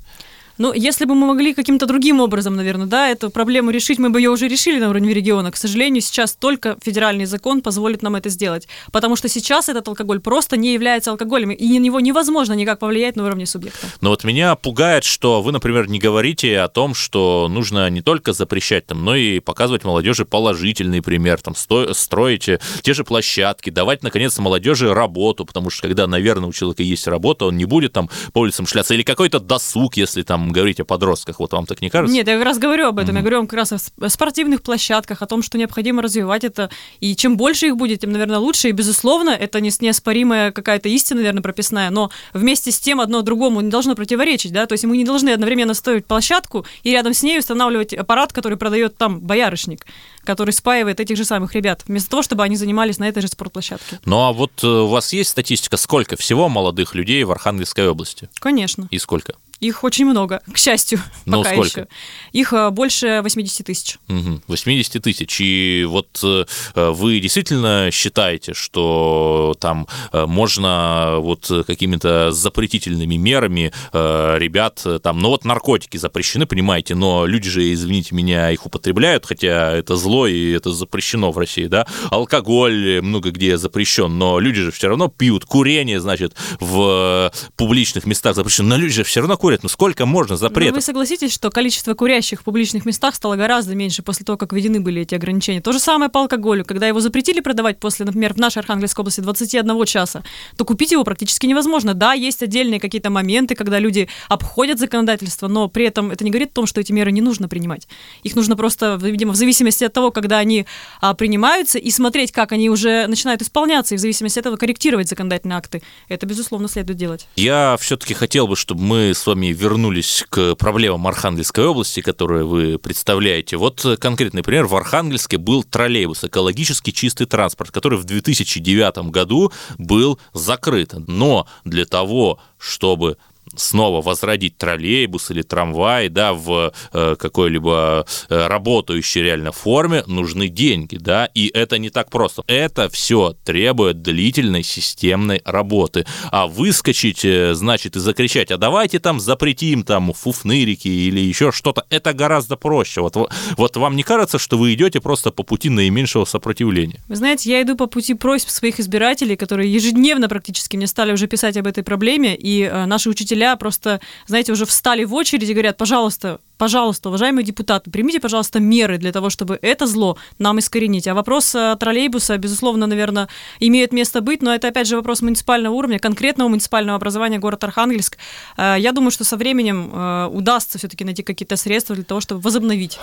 Ну, 0.59 0.73
если 0.73 1.05
бы 1.05 1.15
мы 1.15 1.27
могли 1.27 1.55
каким-то 1.55 1.87
другим 1.87 2.21
образом, 2.21 2.57
наверное, 2.57 2.87
да, 2.87 3.09
эту 3.09 3.31
проблему 3.31 3.71
решить, 3.71 3.99
мы 3.99 4.11
бы 4.11 4.21
ее 4.21 4.31
уже 4.31 4.49
решили 4.49 4.79
на 4.79 4.89
уровне 4.89 5.13
региона. 5.13 5.51
К 5.51 5.57
сожалению, 5.57 6.01
сейчас 6.01 6.35
только 6.35 6.77
федеральный 6.83 7.27
закон 7.27 7.61
позволит 7.61 8.03
нам 8.03 8.17
это 8.17 8.31
сделать. 8.31 8.67
Потому 8.93 9.17
что 9.17 9.29
сейчас 9.29 9.69
этот 9.69 9.87
алкоголь 9.89 10.21
просто 10.21 10.57
не 10.57 10.73
является 10.73 11.11
алкоголем, 11.11 11.51
и 11.51 11.79
на 11.79 11.83
него 11.83 12.01
невозможно 12.01 12.55
никак 12.55 12.79
повлиять 12.79 13.17
на 13.17 13.25
уровне 13.25 13.47
субъекта. 13.47 13.87
Но 14.01 14.11
вот 14.11 14.25
меня 14.25 14.55
пугает, 14.55 15.05
что 15.05 15.43
вы, 15.43 15.53
например, 15.53 15.89
не 15.89 15.99
говорите 15.99 16.61
о 16.61 16.69
том, 16.69 16.95
что 16.95 17.49
нужно 17.51 17.91
не 17.91 18.01
только 18.01 18.33
запрещать 18.33 18.87
там, 18.87 19.05
но 19.05 19.15
и 19.15 19.41
показывать 19.41 19.85
молодежи 19.85 20.25
положительный 20.25 21.03
пример, 21.03 21.41
там, 21.41 21.55
сто- 21.55 21.93
строить 21.93 22.49
э, 22.49 22.61
те 22.83 22.95
же 22.95 23.05
площадки, 23.05 23.71
давать, 23.71 24.03
наконец, 24.03 24.39
молодежи 24.39 24.93
работу, 24.93 25.45
потому 25.45 25.71
что 25.71 25.83
когда, 25.83 26.07
наверное, 26.07 26.49
у 26.49 26.53
человека 26.53 26.83
есть 26.83 27.07
работа, 27.07 27.47
он 27.47 27.57
не 27.57 27.65
будет 27.65 27.93
там 27.93 28.09
по 28.33 28.41
улицам 28.41 28.67
шляться, 28.67 28.95
или 28.95 29.03
какой-то 29.03 29.39
досуг, 29.39 29.97
если 29.97 30.23
там 30.23 30.46
говорить 30.53 30.81
о 30.81 30.85
подростках, 30.85 31.39
вот 31.41 31.53
вам 31.53 31.67
так 31.67 31.81
не 31.81 31.91
кажется? 31.91 32.15
Нет, 32.15 32.27
я 32.29 32.35
как 32.37 32.45
раз 32.45 32.59
говорю 32.59 32.89
об 32.89 32.99
этом. 32.99 33.15
Я 33.17 33.21
говорю 33.21 33.39
вам 33.39 33.47
как 33.47 33.59
раз 33.59 33.73
о 33.73 34.09
спортивных 34.09 34.63
площадках, 34.63 35.23
о 35.23 35.27
том, 35.27 35.43
что 35.43 35.59
необходимо 35.59 36.03
развивать 36.03 36.45
это. 36.45 36.71
И 37.01 37.15
чем 37.17 37.37
больше 37.37 37.67
их 37.69 37.77
будет, 37.77 38.01
тем, 38.01 38.13
наверное, 38.13 38.39
лучше. 38.39 38.69
И, 38.69 38.73
безусловно, 38.73 39.31
это 39.31 39.61
не- 39.61 39.71
неоспоримая 39.81 40.53
какая-то 40.53 40.89
истина, 40.89 41.21
наверное, 41.21 41.43
прописная. 41.43 41.91
Но 41.91 42.11
вместе 42.33 42.71
с 42.71 42.79
тем 42.79 43.01
одно 43.01 43.23
другому 43.23 43.61
не 43.61 43.71
должно 43.71 43.95
противоречить, 43.95 44.53
да? 44.53 44.67
То 44.67 44.73
есть 44.73 44.85
мы 44.85 44.97
не 44.97 45.05
должны 45.05 45.31
одновременно 45.31 45.75
строить 45.75 46.07
площадку 46.07 46.67
и 46.83 46.93
рядом 46.93 47.15
с 47.15 47.23
ней 47.23 47.39
устанавливать 47.39 47.95
аппарат, 47.95 48.33
который 48.33 48.59
продает 48.59 48.97
там 48.97 49.21
боярышник, 49.21 49.87
который 50.25 50.53
спаивает 50.53 51.01
этих 51.01 51.17
же 51.17 51.25
самых 51.25 51.55
ребят, 51.55 51.83
вместо 51.87 52.11
того, 52.11 52.23
чтобы 52.23 52.43
они 52.43 52.57
занимались 52.57 52.99
на 52.99 53.09
этой 53.09 53.23
же 53.23 53.29
спортплощадке. 53.29 54.01
Ну 54.05 54.21
а 54.21 54.33
вот 54.33 54.53
э, 54.63 54.67
у 54.67 54.87
вас 54.89 55.13
есть 55.13 55.31
статистика, 55.31 55.77
сколько 55.77 56.17
всего 56.17 56.49
молодых 56.49 56.95
людей 56.95 57.23
в 57.25 57.31
Архангельской 57.31 57.89
области? 57.89 58.29
Конечно. 58.41 58.89
И 58.91 58.99
сколько? 58.99 59.35
Их 59.61 59.85
очень 59.85 60.05
много, 60.05 60.41
к 60.53 60.59
счастью, 60.59 61.01
Ну, 61.25 61.39
пока 61.39 61.53
сколько? 61.53 61.81
еще. 61.81 61.89
Их 62.33 62.53
а, 62.53 62.71
больше 62.71 63.21
80 63.23 63.67
тысяч. 63.67 63.99
Мгм. 64.09 64.43
80 64.47 65.03
тысяч. 65.03 65.41
И 65.41 65.87
вот 65.89 66.21
э, 66.23 66.45
вы 66.75 67.21
действительно 67.21 67.89
считаете, 67.91 68.53
что 68.55 69.57
там 69.59 69.87
э, 70.13 70.27
можно 70.27 71.17
вот 71.21 71.51
э, 71.51 71.63
какими-то 71.65 72.33
запретительными 72.33 73.17
мерами 73.17 73.73
э, 73.93 74.37
ребят, 74.39 74.83
э, 74.85 74.99
там, 75.03 75.21
ну 75.21 75.31
вот 75.31 75.45
наркотики 75.45 75.97
запрещены, 75.97 76.47
понимаете, 76.47 76.95
но 76.95 77.25
люди 77.25 77.49
же, 77.49 77.73
извините 77.73 78.15
меня, 78.15 78.51
их 78.51 78.67
употребляют, 78.67 79.25
хотя 79.25 79.73
это 79.73 79.97
зло 79.97 80.27
и 80.27 80.51
это 80.53 80.73
запрещено 80.73 81.33
в 81.33 81.39
России, 81.39 81.67
да, 81.67 81.87
алкоголь 82.11 83.01
много 83.01 83.31
где 83.31 83.57
запрещен, 83.57 84.19
но 84.19 84.39
люди 84.39 84.61
же 84.61 84.71
все 84.71 84.89
равно 84.89 85.09
пьют, 85.09 85.45
курение, 85.47 86.01
значит, 86.01 86.35
в 86.61 87.31
э, 87.33 87.49
публичных 87.57 88.05
местах 88.05 88.35
запрещено, 88.35 88.69
но 88.71 88.77
люди 88.77 88.95
же 88.95 89.05
все 89.05 89.21
равно 89.21 89.37
курят, 89.37 89.46
ну 89.63 89.69
сколько 89.69 90.07
можно 90.07 90.33
Но 90.35 90.37
запретов? 90.39 90.77
вы 90.77 90.81
согласитесь, 90.81 91.33
что 91.33 91.51
количество 91.51 91.95
курящих 91.95 92.41
в 92.41 92.45
публичных 92.45 92.85
местах 92.85 93.15
стало 93.15 93.37
гораздо 93.37 93.75
меньше 93.75 94.03
после 94.03 94.25
того, 94.25 94.37
как 94.39 94.53
введены 94.53 94.81
были 94.81 95.03
эти 95.03 95.15
ограничения. 95.15 95.61
То 95.61 95.73
же 95.73 95.79
самое 95.79 96.11
по 96.11 96.21
алкоголю. 96.21 96.65
Когда 96.65 96.87
его 96.87 97.01
запретили 97.01 97.41
продавать 97.41 97.79
после, 97.79 98.07
например, 98.07 98.35
в 98.35 98.39
нашей 98.39 98.59
Архангельской 98.59 99.03
области 99.03 99.21
21 99.21 99.85
часа, 99.85 100.23
то 100.57 100.65
купить 100.65 100.93
его 100.93 101.05
практически 101.05 101.47
невозможно. 101.47 101.95
Да, 101.95 102.13
есть 102.13 102.43
отдельные 102.43 102.81
какие-то 102.81 103.11
моменты, 103.11 103.55
когда 103.55 103.79
люди 103.79 104.09
обходят 104.29 104.79
законодательство, 104.79 105.49
но 105.49 105.69
при 105.69 105.87
этом 105.87 106.11
это 106.11 106.25
не 106.25 106.31
говорит 106.31 106.51
о 106.51 106.55
том, 106.55 106.67
что 106.67 106.81
эти 106.81 106.93
меры 106.93 107.13
не 107.13 107.21
нужно 107.21 107.49
принимать. 107.49 107.87
Их 108.23 108.35
нужно 108.35 108.57
просто, 108.57 108.99
видимо, 109.01 109.33
в 109.33 109.37
зависимости 109.37 109.85
от 109.85 109.93
того, 109.93 110.11
когда 110.11 110.39
они 110.39 110.67
а, 111.01 111.15
принимаются, 111.15 111.79
и 111.79 111.91
смотреть, 111.91 112.33
как 112.33 112.53
они 112.53 112.71
уже 112.71 113.07
начинают 113.07 113.43
исполняться, 113.43 113.95
и 113.95 113.99
в 113.99 114.01
зависимости 114.01 114.39
от 114.39 114.47
этого 114.47 114.57
корректировать 114.57 115.09
законодательные 115.09 115.59
акты. 115.59 115.83
Это, 116.09 116.27
безусловно, 116.27 116.69
следует 116.69 116.99
делать. 116.99 117.27
Я 117.37 117.77
все-таки 117.79 118.15
хотел 118.15 118.47
бы, 118.47 118.57
чтобы 118.57 118.83
мы 118.83 119.13
с 119.15 119.27
вами 119.27 119.36
вернулись 119.53 120.25
к 120.29 120.55
проблемам 120.57 121.07
Архангельской 121.07 121.67
области, 121.67 122.01
которые 122.01 122.45
вы 122.45 122.79
представляете. 122.79 123.57
Вот 123.57 123.85
э, 123.85 123.97
конкретный 123.97 124.43
пример. 124.43 124.67
В 124.67 124.75
Архангельске 124.75 125.39
был 125.39 125.63
троллейбус, 125.63 126.25
экологически 126.25 126.91
чистый 126.91 127.27
транспорт, 127.27 127.71
который 127.71 127.99
в 127.99 128.05
2009 128.05 129.11
году 129.11 129.53
был 129.79 130.19
закрыт. 130.33 130.95
Но 131.07 131.47
для 131.65 131.85
того, 131.85 132.41
чтобы 132.59 133.19
снова 133.55 134.03
возродить 134.03 134.59
троллейбус 134.59 135.31
или 135.31 135.43
трамвай, 135.43 136.09
да, 136.09 136.33
в 136.35 136.73
э, 136.93 137.17
какой-либо 137.19 138.07
э, 138.29 138.47
работающей 138.47 139.23
реально 139.23 139.53
форме, 139.53 140.03
нужны 140.07 140.49
деньги, 140.49 140.97
да, 140.97 141.27
и 141.35 141.51
это 141.55 141.79
не 141.79 141.91
так 141.91 142.11
просто. 142.11 142.43
Это 142.47 142.89
все 142.89 143.35
требует 143.45 144.03
длительной 144.03 144.63
системной 144.63 145.43
работы. 145.45 146.07
А 146.31 146.47
выскочить, 146.47 147.25
э, 147.25 147.55
значит, 147.55 147.97
и 147.97 148.01
закричать, 148.01 148.51
а 148.51 148.59
давайте 148.59 148.99
там 148.99 149.21
запретим 149.21 149.85
там 149.85 150.13
фуфнырики 150.13 150.89
или 150.89 151.21
еще 151.21 151.53
что-то, 151.53 151.85
это 151.91 152.13
гораздо 152.13 152.57
проще. 152.57 153.01
Вот, 153.01 153.17
вот 153.57 153.77
вам 153.77 153.97
не 153.97 154.03
кажется, 154.03 154.39
что 154.39 154.59
вы 154.59 154.75
идете 154.75 155.01
просто 155.01 155.31
по 155.31 155.43
пути 155.43 155.71
наименьшего 155.71 156.25
сопротивления? 156.25 157.01
Вы 157.09 157.17
знаете, 157.17 157.51
я 157.51 157.63
иду 157.63 157.77
по 157.77 157.87
пути 157.87 158.15
просьб 158.15 158.49
своих 158.49 158.81
избирателей, 158.81 159.37
которые 159.37 159.73
ежедневно 159.73 160.29
практически 160.29 160.77
мне 160.77 160.87
стали 160.87 161.13
уже 161.13 161.27
писать 161.27 161.57
об 161.57 161.67
этой 161.67 161.85
проблеме, 161.85 162.37
и 162.37 162.71
наши 162.87 163.09
учителя 163.09 163.36
просто, 163.57 164.01
знаете, 164.27 164.53
уже 164.53 164.65
встали 164.65 165.05
в 165.05 165.15
очередь 165.15 165.49
и 165.49 165.53
говорят, 165.53 165.77
пожалуйста, 165.77 166.41
пожалуйста, 166.59 167.09
уважаемые 167.09 167.45
депутаты, 167.45 167.91
примите, 167.91 168.21
пожалуйста, 168.21 168.61
меры 168.61 168.99
для 168.99 169.13
того, 169.13 169.31
чтобы 169.31 169.59
это 169.63 169.87
зло 169.87 170.17
нам 170.39 170.59
искоренить. 170.59 171.07
А 171.07 171.15
вопрос 171.15 171.55
э, 171.55 171.77
троллейбуса, 171.79 172.39
безусловно, 172.39 172.87
наверное, 172.87 173.29
имеет 173.61 173.93
место 173.93 174.21
быть, 174.21 174.43
но 174.43 174.55
это, 174.55 174.69
опять 174.69 174.87
же, 174.87 174.97
вопрос 174.97 175.23
муниципального 175.23 175.75
уровня, 175.75 175.99
конкретного 175.99 176.49
муниципального 176.49 176.97
образования 176.97 177.39
город 177.39 177.65
Архангельск. 177.65 178.17
Э, 178.57 178.77
Я 178.79 178.93
думаю, 178.93 179.11
что 179.11 179.25
со 179.25 179.37
временем 179.37 179.91
э, 179.93 180.27
удастся 180.33 180.79
все-таки 180.79 181.05
найти 181.05 181.23
какие-то 181.23 181.57
средства 181.57 181.95
для 181.95 182.05
того, 182.05 182.21
чтобы 182.21 182.41
возобновить. 182.41 182.99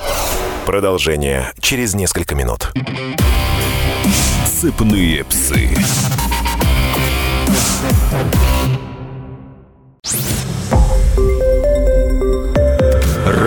Продолжение 0.66 1.52
через 1.60 1.94
несколько 1.94 2.36
минут. 2.36 2.72
Сыпные 4.46 5.24
псы. 5.26 5.70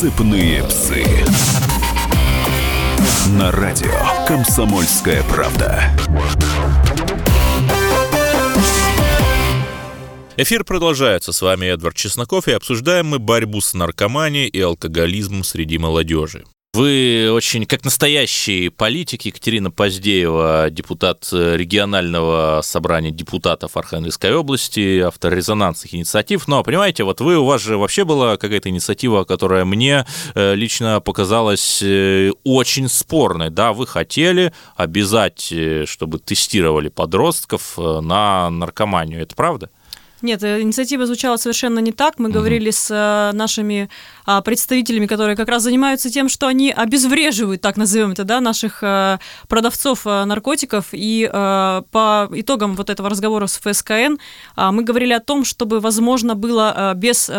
Сыпные 0.00 0.64
псы. 0.64 1.04
На 3.38 3.52
радио 3.52 3.92
«Комсомольская 4.26 5.22
правда». 5.24 5.90
Эфир 10.38 10.64
продолжается. 10.64 11.32
С 11.32 11.42
вами 11.42 11.66
Эдвард 11.66 11.96
Чесноков, 11.96 12.48
и 12.48 12.52
обсуждаем 12.52 13.08
мы 13.08 13.18
борьбу 13.18 13.60
с 13.60 13.74
наркоманией 13.74 14.48
и 14.48 14.58
алкоголизмом 14.62 15.44
среди 15.44 15.76
молодежи. 15.76 16.46
Вы 16.72 17.28
очень, 17.32 17.66
как 17.66 17.84
настоящий 17.84 18.68
политик, 18.68 19.22
Екатерина 19.22 19.72
Поздеева, 19.72 20.68
депутат 20.70 21.28
регионального 21.32 22.60
собрания 22.62 23.10
депутатов 23.10 23.76
Архангельской 23.76 24.32
области, 24.32 25.00
автор 25.00 25.34
резонансных 25.34 25.92
инициатив. 25.96 26.46
Но, 26.46 26.62
понимаете, 26.62 27.02
вот 27.02 27.20
вы, 27.20 27.38
у 27.38 27.44
вас 27.44 27.60
же 27.60 27.76
вообще 27.76 28.04
была 28.04 28.36
какая-то 28.36 28.68
инициатива, 28.68 29.24
которая 29.24 29.64
мне 29.64 30.06
э, 30.36 30.54
лично 30.54 31.00
показалась 31.00 31.82
э, 31.82 32.30
очень 32.44 32.88
спорной. 32.88 33.50
Да, 33.50 33.72
вы 33.72 33.88
хотели 33.88 34.52
обязать, 34.76 35.48
э, 35.50 35.86
чтобы 35.88 36.20
тестировали 36.20 36.88
подростков 36.88 37.76
на 37.78 38.48
наркоманию. 38.48 39.20
Это 39.20 39.34
правда? 39.34 39.70
Нет, 40.22 40.42
инициатива 40.42 41.06
звучала 41.06 41.36
совершенно 41.36 41.78
не 41.78 41.92
так. 41.92 42.18
Мы 42.18 42.28
угу. 42.28 42.34
говорили 42.34 42.70
с 42.70 43.30
нашими 43.32 43.88
а, 44.30 44.42
представителями, 44.42 45.06
которые 45.06 45.34
как 45.34 45.48
раз 45.48 45.64
занимаются 45.64 46.08
тем, 46.08 46.28
что 46.28 46.46
они 46.46 46.70
обезвреживают, 46.70 47.60
так 47.60 47.76
назовем 47.76 48.12
это, 48.12 48.22
да, 48.22 48.40
наших 48.40 48.78
а, 48.82 49.18
продавцов 49.48 50.02
а, 50.04 50.24
наркотиков. 50.24 50.86
И 50.92 51.28
по 51.32 52.28
итогам 52.32 52.76
вот 52.76 52.90
этого 52.90 53.10
разговора 53.10 53.48
с 53.48 53.58
ФСКН 53.58 54.18
мы 54.56 54.84
говорили 54.84 55.12
о 55.12 55.18
том, 55.18 55.44
чтобы 55.44 55.80
возможно 55.80 56.36
было 56.36 56.92
без 56.96 57.30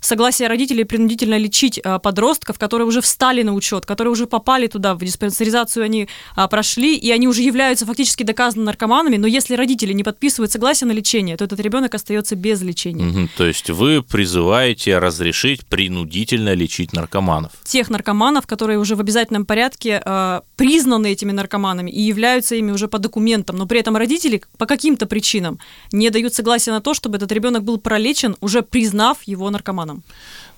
согласия 0.00 0.48
родителей 0.48 0.84
принудительно 0.84 1.38
лечить 1.38 1.80
подростков, 2.02 2.58
которые 2.58 2.86
уже 2.86 3.00
встали 3.00 3.42
на 3.42 3.54
учет, 3.54 3.86
которые 3.86 4.12
уже 4.12 4.26
попали 4.26 4.66
туда, 4.66 4.94
в 4.94 4.98
диспансеризацию 4.98 5.84
они 5.84 6.08
прошли, 6.50 6.96
и 6.96 7.10
они 7.10 7.28
уже 7.28 7.42
являются 7.42 7.86
фактически 7.86 8.22
доказанными 8.22 8.66
наркоманами, 8.66 9.16
но 9.16 9.26
если 9.26 9.54
родители 9.54 9.92
не 9.92 10.04
подписывают 10.04 10.52
согласие 10.52 10.88
на 10.88 10.92
лечение, 10.92 11.36
то 11.36 11.44
этот 11.44 11.60
ребенок 11.60 11.94
остается 11.94 12.36
без 12.36 12.60
лечения. 12.60 13.28
То 13.36 13.46
есть 13.46 13.70
вы 13.70 14.02
призываете 14.02 14.98
разрешить 14.98 15.66
принудительно 15.66 16.17
лечить 16.24 16.92
наркоманов? 16.92 17.52
Тех 17.64 17.90
наркоманов, 17.90 18.46
которые 18.46 18.78
уже 18.78 18.96
в 18.96 19.00
обязательном 19.00 19.44
порядке 19.44 20.02
э, 20.04 20.40
признаны 20.56 21.12
этими 21.12 21.32
наркоманами 21.32 21.90
и 21.90 22.00
являются 22.00 22.54
ими 22.54 22.72
уже 22.72 22.88
по 22.88 22.98
документам, 22.98 23.56
но 23.56 23.66
при 23.66 23.80
этом 23.80 23.96
родители 23.96 24.42
по 24.56 24.66
каким-то 24.66 25.06
причинам 25.06 25.58
не 25.92 26.10
дают 26.10 26.34
согласия 26.34 26.72
на 26.72 26.80
то, 26.80 26.94
чтобы 26.94 27.16
этот 27.16 27.32
ребенок 27.32 27.64
был 27.64 27.78
пролечен, 27.78 28.36
уже 28.40 28.62
признав 28.62 29.22
его 29.24 29.50
наркоманом. 29.50 30.02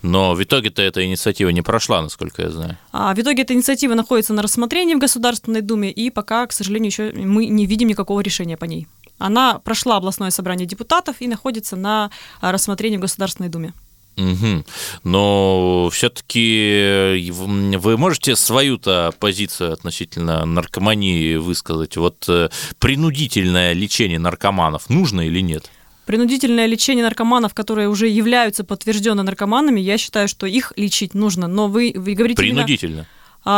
Но 0.03 0.35
в 0.35 0.43
итоге-то 0.43 0.83
эта 0.83 1.05
инициатива 1.05 1.51
не 1.51 1.63
прошла, 1.63 2.01
насколько 2.03 2.43
я 2.43 2.51
знаю. 2.51 2.79
А 2.93 3.15
в 3.15 3.19
итоге 3.19 3.43
эта 3.43 3.53
инициатива 3.53 3.95
находится 3.95 4.33
на 4.33 4.43
рассмотрении 4.43 4.95
в 4.95 4.99
Государственной 4.99 5.61
Думе, 5.61 5.91
и 5.91 6.11
пока, 6.11 6.47
к 6.47 6.53
сожалению, 6.53 6.91
еще 6.91 7.13
мы 7.13 7.47
не 7.47 7.67
видим 7.67 7.89
никакого 7.89 8.21
решения 8.21 8.57
по 8.57 8.65
ней. 8.65 8.87
Она 9.19 9.59
прошла 9.59 9.97
областное 9.97 10.31
собрание 10.31 10.67
депутатов 10.67 11.17
и 11.21 11.29
находится 11.29 11.77
на 11.77 12.11
а, 12.41 12.53
рассмотрении 12.53 12.97
в 12.97 13.01
Государственной 13.01 13.51
Думе. 13.51 13.75
Угу. 14.21 14.65
Но 15.05 15.89
все-таки 15.93 17.31
вы 17.31 17.97
можете 17.97 18.37
свою-то 18.37 19.13
позицию 19.19 19.73
относительно 19.73 20.45
наркомании 20.45 21.37
высказать? 21.37 21.97
Вот 21.97 22.25
э, 22.29 22.51
принудительное 22.79 23.73
лечение 23.73 24.19
наркоманов 24.19 24.91
нужно 24.91 25.23
или 25.23 25.41
нет? 25.41 25.71
Принудительное 26.05 26.67
лечение 26.67 27.05
наркоманов, 27.05 27.55
которые 27.55 27.89
уже 27.89 28.09
являются 28.09 28.65
подтвержденно 28.65 29.23
наркоманами, 29.23 29.81
я 29.81 29.97
считаю, 29.97 30.29
что 30.29 30.47
их 30.47 30.73
лечить 30.77 31.15
нужно. 31.15 31.47
Но 31.47 31.69
вы, 31.69 31.93
вы 31.95 32.15
говорите... 32.15 32.37
Принудительно. 32.37 32.93
Именно 32.93 33.07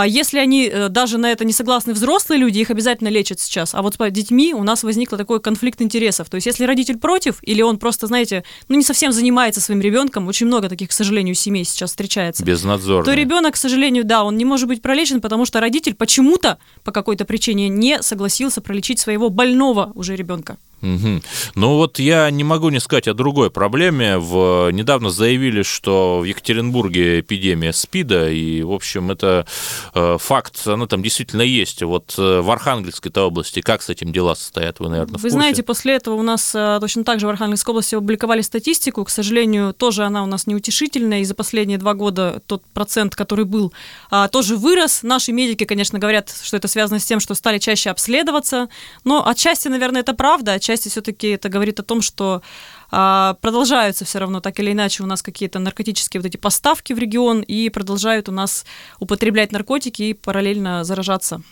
если 0.07 0.39
они 0.39 0.69
э, 0.69 0.89
даже 0.89 1.19
на 1.19 1.31
это 1.31 1.45
не 1.45 1.53
согласны 1.53 1.93
взрослые 1.93 2.39
люди, 2.39 2.59
их 2.59 2.71
обязательно 2.71 3.09
лечат 3.09 3.41
сейчас. 3.41 3.75
А 3.75 3.83
вот 3.83 3.95
с 3.95 4.11
детьми 4.11 4.55
у 4.55 4.63
нас 4.63 4.83
возникло 4.85 5.19
такой 5.19 5.41
конфликт 5.41 5.83
интересов. 5.83 6.29
То 6.31 6.37
есть 6.37 6.47
если 6.47 6.65
родитель 6.65 6.99
против, 6.99 7.39
или 7.43 7.63
он 7.63 7.79
просто, 7.79 8.07
знаете, 8.07 8.45
ну 8.69 8.77
не 8.77 8.85
совсем 8.85 9.13
занимается 9.13 9.61
своим 9.61 9.81
ребенком, 9.81 10.29
очень 10.29 10.47
много 10.47 10.69
таких, 10.69 10.91
к 10.91 10.93
сожалению, 10.93 11.35
семей 11.35 11.65
сейчас 11.65 11.91
встречается. 11.91 12.45
Без 12.45 12.63
надзора. 12.63 13.05
То 13.05 13.15
ребенок, 13.15 13.55
к 13.55 13.57
сожалению, 13.57 14.05
да, 14.05 14.25
он 14.25 14.37
не 14.37 14.45
может 14.45 14.69
быть 14.69 14.83
пролечен, 14.83 15.21
потому 15.21 15.47
что 15.47 15.61
родитель 15.61 15.95
почему-то 15.95 16.59
по 16.85 16.93
какой-то 16.93 17.25
причине 17.25 17.69
не 17.69 18.03
согласился 18.03 18.61
пролечить 18.61 19.01
своего 19.01 19.31
больного 19.31 19.91
уже 19.95 20.15
ребенка. 20.15 20.59
Угу. 20.83 21.23
Ну 21.55 21.77
вот 21.77 21.99
я 22.01 22.29
не 22.31 22.43
могу 22.43 22.69
не 22.71 22.81
сказать 22.81 23.07
о 23.09 23.15
другой 23.15 23.51
проблеме. 23.51 24.19
В... 24.19 24.71
Недавно 24.73 25.11
заявили, 25.11 25.63
что 25.63 26.19
в 26.21 26.25
Екатеринбурге 26.25 27.21
эпидемия 27.21 27.73
СПИДа, 27.73 28.31
и, 28.31 28.63
в 28.63 28.73
общем, 28.73 29.11
это 29.13 29.47
э, 29.95 30.17
факт, 30.19 30.67
она 30.67 30.87
там 30.87 31.03
действительно 31.03 31.43
есть. 31.43 31.83
Вот 31.83 32.15
э, 32.19 32.41
в 32.41 32.51
Архангельской 32.51 33.13
области 33.23 33.61
как 33.61 33.83
с 33.83 33.91
этим 33.91 34.13
дела 34.13 34.35
состоят, 34.35 34.81
вы, 34.81 34.89
наверное, 34.89 35.19
Вы 35.19 35.31
знаете, 35.31 35.63
после 35.63 35.95
этого 35.95 36.17
у 36.17 36.23
нас 36.23 36.53
э, 36.55 36.79
точно 36.81 37.05
так 37.05 37.21
же 37.21 37.27
в 37.27 37.31
Архангельской 37.31 37.73
области 37.73 37.95
опубликовали 37.95 38.41
статистику. 38.41 39.05
К 39.05 39.11
сожалению, 39.11 39.73
тоже 39.73 40.03
она 40.05 40.25
у 40.25 40.27
нас 40.27 40.49
неутешительная, 40.49 41.21
и 41.21 41.25
за 41.25 41.35
последние 41.35 41.79
два 41.79 41.95
года 41.95 42.43
тот 42.47 42.65
процент, 42.75 43.15
который 43.15 43.45
был, 43.45 43.73
э, 44.11 44.27
тоже 44.33 44.57
вырос. 44.57 45.05
Наши 45.05 45.31
медики, 45.31 45.65
конечно, 45.65 46.01
говорят, 46.01 46.35
что 46.43 46.57
это 46.57 46.67
связано 46.67 46.99
с 46.99 47.05
тем, 47.05 47.21
что 47.21 47.35
стали 47.35 47.59
чаще 47.59 47.91
обследоваться, 47.91 48.69
но 49.05 49.27
отчасти, 49.27 49.69
наверное, 49.69 50.01
это 50.01 50.15
правда, 50.15 50.55
отчасти 50.55 50.72
части 50.73 50.89
все-таки 50.89 51.29
это 51.29 51.49
говорит 51.49 51.81
о 51.81 51.83
том, 51.83 52.03
что 52.03 52.43
а, 52.91 53.37
продолжаются 53.41 54.05
все 54.05 54.19
равно 54.19 54.41
так 54.41 54.59
или 54.61 54.73
иначе 54.73 55.03
у 55.03 55.07
нас 55.07 55.23
какие-то 55.23 55.59
наркотические 55.59 56.21
вот 56.21 56.27
эти 56.27 56.37
поставки 56.37 56.93
в 56.93 56.99
регион 56.99 57.41
и 57.41 57.69
продолжают 57.69 58.29
у 58.29 58.33
нас 58.33 58.65
употреблять 58.99 59.53
наркотики 59.53 60.03
и 60.03 60.15
параллельно 60.15 60.85
заражаться 60.85 61.43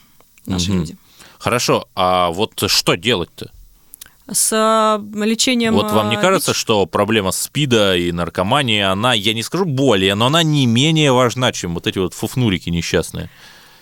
наши 0.46 0.70
угу. 0.70 0.78
люди. 0.78 0.96
Хорошо, 1.38 1.88
а 1.94 2.30
вот 2.30 2.62
что 2.66 2.96
делать-то? 2.96 3.50
с 4.32 4.52
а, 4.52 5.02
лечением... 5.24 5.74
Вот 5.74 5.90
вам 5.90 6.08
не 6.08 6.16
а, 6.16 6.20
кажется, 6.20 6.54
что 6.54 6.86
проблема 6.86 7.32
СПИДа 7.32 7.96
и 7.96 8.12
наркомании, 8.12 8.80
она, 8.80 9.12
я 9.12 9.34
не 9.34 9.42
скажу 9.42 9.64
более, 9.64 10.14
но 10.14 10.26
она 10.26 10.44
не 10.44 10.66
менее 10.66 11.10
важна, 11.12 11.50
чем 11.50 11.74
вот 11.74 11.88
эти 11.88 11.98
вот 11.98 12.14
фуфнурики 12.14 12.70
несчастные? 12.70 13.28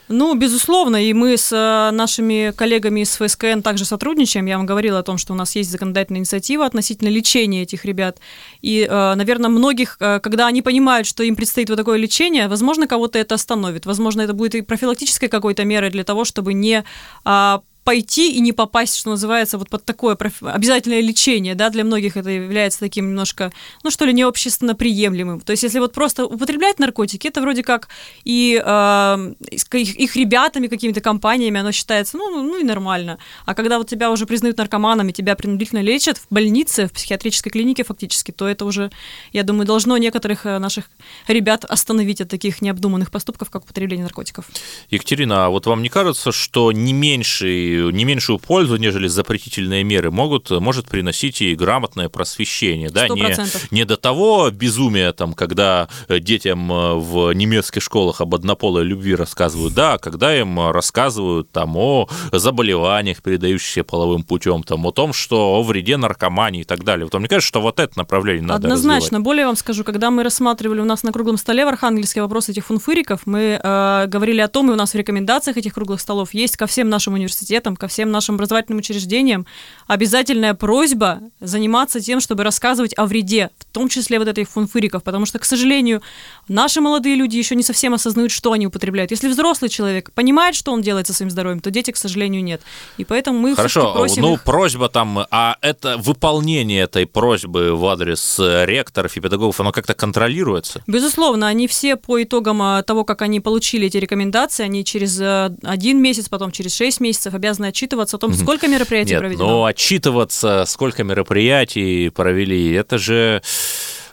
Ну, 0.08 0.34
безусловно, 0.34 0.96
и 1.04 1.12
мы 1.12 1.36
с 1.36 1.52
э, 1.52 1.90
нашими 1.94 2.52
коллегами 2.56 3.00
из 3.00 3.14
ФСКН 3.16 3.60
также 3.60 3.84
сотрудничаем. 3.84 4.46
Я 4.46 4.56
вам 4.56 4.64
говорила 4.64 5.00
о 5.00 5.02
том, 5.02 5.18
что 5.18 5.34
у 5.34 5.36
нас 5.36 5.54
есть 5.54 5.70
законодательная 5.70 6.20
инициатива 6.20 6.64
относительно 6.64 7.08
лечения 7.08 7.62
этих 7.62 7.84
ребят. 7.84 8.18
И, 8.62 8.86
э, 8.88 9.14
наверное, 9.14 9.50
многих, 9.50 9.98
э, 10.00 10.20
когда 10.20 10.46
они 10.46 10.62
понимают, 10.62 11.06
что 11.06 11.22
им 11.22 11.36
предстоит 11.36 11.68
вот 11.68 11.76
такое 11.76 11.98
лечение, 11.98 12.48
возможно, 12.48 12.86
кого-то 12.86 13.18
это 13.18 13.34
остановит. 13.34 13.84
Возможно, 13.84 14.22
это 14.22 14.32
будет 14.32 14.54
и 14.54 14.62
профилактической 14.62 15.28
какой-то 15.28 15.64
мерой 15.64 15.90
для 15.90 16.04
того, 16.04 16.24
чтобы 16.24 16.54
не 16.54 16.84
а, 17.24 17.60
пойти 17.88 18.32
и 18.32 18.40
не 18.40 18.52
попасть, 18.52 18.96
что 18.96 19.08
называется, 19.08 19.56
вот 19.56 19.70
под 19.70 19.82
такое 19.82 20.14
обязательное 20.42 21.00
лечение, 21.00 21.54
да, 21.54 21.70
для 21.70 21.84
многих 21.84 22.18
это 22.18 22.28
является 22.28 22.80
таким 22.80 23.06
немножко, 23.08 23.50
ну 23.82 23.90
что 23.90 24.04
ли, 24.04 24.12
не 24.12 24.24
общественно 24.24 24.74
приемлемым. 24.74 25.40
То 25.40 25.52
есть 25.52 25.62
если 25.62 25.78
вот 25.78 25.94
просто 25.94 26.26
употреблять 26.26 26.78
наркотики, 26.78 27.28
это 27.28 27.40
вроде 27.40 27.62
как 27.62 27.88
и 28.24 28.62
э, 28.62 29.34
их, 29.72 29.96
их 29.96 30.16
ребятами, 30.16 30.66
какими-то 30.66 31.00
компаниями, 31.00 31.60
оно 31.60 31.72
считается, 31.72 32.18
ну, 32.18 32.42
ну 32.42 32.60
и 32.60 32.62
нормально. 32.62 33.16
А 33.46 33.54
когда 33.54 33.78
вот 33.78 33.88
тебя 33.88 34.10
уже 34.10 34.26
признают 34.26 34.58
наркоманами, 34.58 35.12
тебя 35.12 35.34
принудительно 35.34 35.80
лечат 35.80 36.18
в 36.18 36.26
больнице, 36.28 36.88
в 36.88 36.92
психиатрической 36.92 37.50
клинике 37.50 37.84
фактически, 37.84 38.32
то 38.32 38.46
это 38.46 38.66
уже, 38.66 38.90
я 39.32 39.44
думаю, 39.44 39.66
должно 39.66 39.96
некоторых 39.96 40.44
э, 40.44 40.58
наших 40.58 40.90
ребят 41.26 41.64
остановить 41.64 42.20
от 42.20 42.28
таких 42.28 42.60
необдуманных 42.60 43.10
поступков, 43.10 43.48
как 43.48 43.64
употребление 43.64 44.04
наркотиков. 44.04 44.44
Екатерина, 44.90 45.46
а 45.46 45.48
вот 45.48 45.64
вам 45.64 45.82
не 45.82 45.88
кажется, 45.88 46.32
что 46.32 46.70
не 46.70 46.92
меньший 46.92 47.77
не 47.78 48.04
меньшую 48.04 48.38
пользу, 48.38 48.76
нежели 48.76 49.08
запретительные 49.08 49.84
меры, 49.84 50.10
могут, 50.10 50.50
может 50.50 50.86
приносить 50.86 51.40
и 51.42 51.54
грамотное 51.54 52.08
просвещение. 52.08 52.90
Да? 52.90 53.08
Не, 53.08 53.22
100%. 53.22 53.68
не 53.70 53.84
до 53.84 53.96
того 53.96 54.50
безумия, 54.50 55.12
там, 55.12 55.34
когда 55.34 55.88
детям 56.08 56.72
э, 56.72 56.94
в 56.94 57.32
немецких 57.32 57.82
школах 57.82 58.20
об 58.20 58.34
однополой 58.34 58.84
любви 58.84 59.14
рассказывают, 59.14 59.74
да, 59.74 59.94
а 59.94 59.98
когда 59.98 60.38
им 60.38 60.70
рассказывают 60.70 61.50
там, 61.50 61.76
о 61.76 62.08
заболеваниях, 62.32 63.22
передающихся 63.22 63.84
половым 63.84 64.22
путем, 64.22 64.62
там, 64.62 64.86
о 64.86 64.92
том, 64.92 65.12
что 65.12 65.54
о 65.54 65.62
вреде 65.62 65.96
наркомании 65.96 66.62
и 66.62 66.64
так 66.64 66.84
далее. 66.84 67.06
Вот 67.10 67.18
мне 67.18 67.28
кажется, 67.28 67.48
что 67.48 67.60
вот 67.60 67.80
это 67.80 67.96
направление 67.98 68.42
надо 68.42 68.68
Однозначно. 68.68 69.06
развивать. 69.06 69.24
Более 69.24 69.46
вам 69.46 69.56
скажу, 69.56 69.84
когда 69.84 70.10
мы 70.10 70.22
рассматривали 70.22 70.80
у 70.80 70.84
нас 70.84 71.02
на 71.02 71.12
круглом 71.12 71.36
столе 71.36 71.64
в 71.64 71.68
Архангельске 71.68 72.22
вопрос 72.22 72.48
этих 72.48 72.66
фунфыриков, 72.66 73.26
мы 73.26 73.60
э, 73.62 74.04
говорили 74.06 74.40
о 74.40 74.48
том, 74.48 74.70
и 74.70 74.72
у 74.72 74.76
нас 74.76 74.92
в 74.92 74.94
рекомендациях 74.94 75.56
этих 75.56 75.74
круглых 75.74 76.00
столов 76.00 76.34
есть 76.34 76.56
ко 76.56 76.66
всем 76.66 76.88
нашим 76.88 77.14
университетам, 77.14 77.67
ко 77.76 77.88
всем 77.88 78.10
нашим 78.10 78.36
образовательным 78.36 78.78
учреждениям 78.78 79.46
обязательная 79.86 80.54
просьба 80.54 81.20
заниматься 81.40 82.00
тем, 82.00 82.20
чтобы 82.20 82.44
рассказывать 82.44 82.94
о 82.96 83.06
вреде, 83.06 83.50
в 83.58 83.64
том 83.66 83.88
числе 83.88 84.18
вот 84.18 84.28
этих 84.28 84.48
фунфыриков, 84.48 85.02
потому 85.02 85.26
что, 85.26 85.38
к 85.38 85.44
сожалению, 85.44 86.02
наши 86.48 86.80
молодые 86.80 87.16
люди 87.16 87.36
еще 87.36 87.54
не 87.54 87.62
совсем 87.62 87.94
осознают, 87.94 88.30
что 88.32 88.52
они 88.52 88.66
употребляют. 88.66 89.10
Если 89.10 89.28
взрослый 89.28 89.68
человек 89.68 90.12
понимает, 90.12 90.54
что 90.54 90.72
он 90.72 90.82
делает 90.82 91.06
со 91.06 91.12
своим 91.12 91.30
здоровьем, 91.30 91.60
то 91.60 91.70
дети, 91.70 91.90
к 91.90 91.96
сожалению, 91.96 92.42
нет. 92.44 92.60
И 92.96 93.04
поэтому 93.04 93.38
мы 93.38 93.54
Хорошо, 93.54 93.92
просим 93.92 94.22
ну 94.22 94.34
их- 94.34 94.42
просьба 94.42 94.88
там, 94.88 95.26
а 95.30 95.56
это 95.60 95.96
выполнение 95.98 96.82
этой 96.82 97.06
просьбы 97.06 97.74
в 97.74 97.86
адрес 97.86 98.38
э, 98.38 98.64
ректоров 98.66 99.16
и 99.16 99.20
педагогов, 99.20 99.60
оно 99.60 99.72
как-то 99.72 99.94
контролируется? 99.94 100.82
Безусловно, 100.86 101.46
они 101.48 101.66
все 101.66 101.96
по 101.96 102.22
итогам 102.22 102.62
а, 102.62 102.82
того, 102.82 103.04
как 103.04 103.22
они 103.22 103.40
получили 103.40 103.86
эти 103.86 103.96
рекомендации, 103.96 104.64
они 104.64 104.84
через 104.84 105.20
э, 105.20 105.54
один 105.62 106.00
месяц, 106.00 106.28
потом 106.28 106.52
через 106.52 106.74
шесть 106.74 107.00
месяцев 107.00 107.34
обязаны 107.34 107.47
отчитываться 107.68 108.16
о 108.16 108.18
том, 108.18 108.34
сколько 108.34 108.68
мероприятий 108.68 109.12
Нет, 109.12 109.20
проведено. 109.20 109.46
но 109.46 109.64
отчитываться, 109.64 110.64
сколько 110.66 111.04
мероприятий 111.04 112.10
провели, 112.10 112.72
это 112.72 112.98
же... 112.98 113.42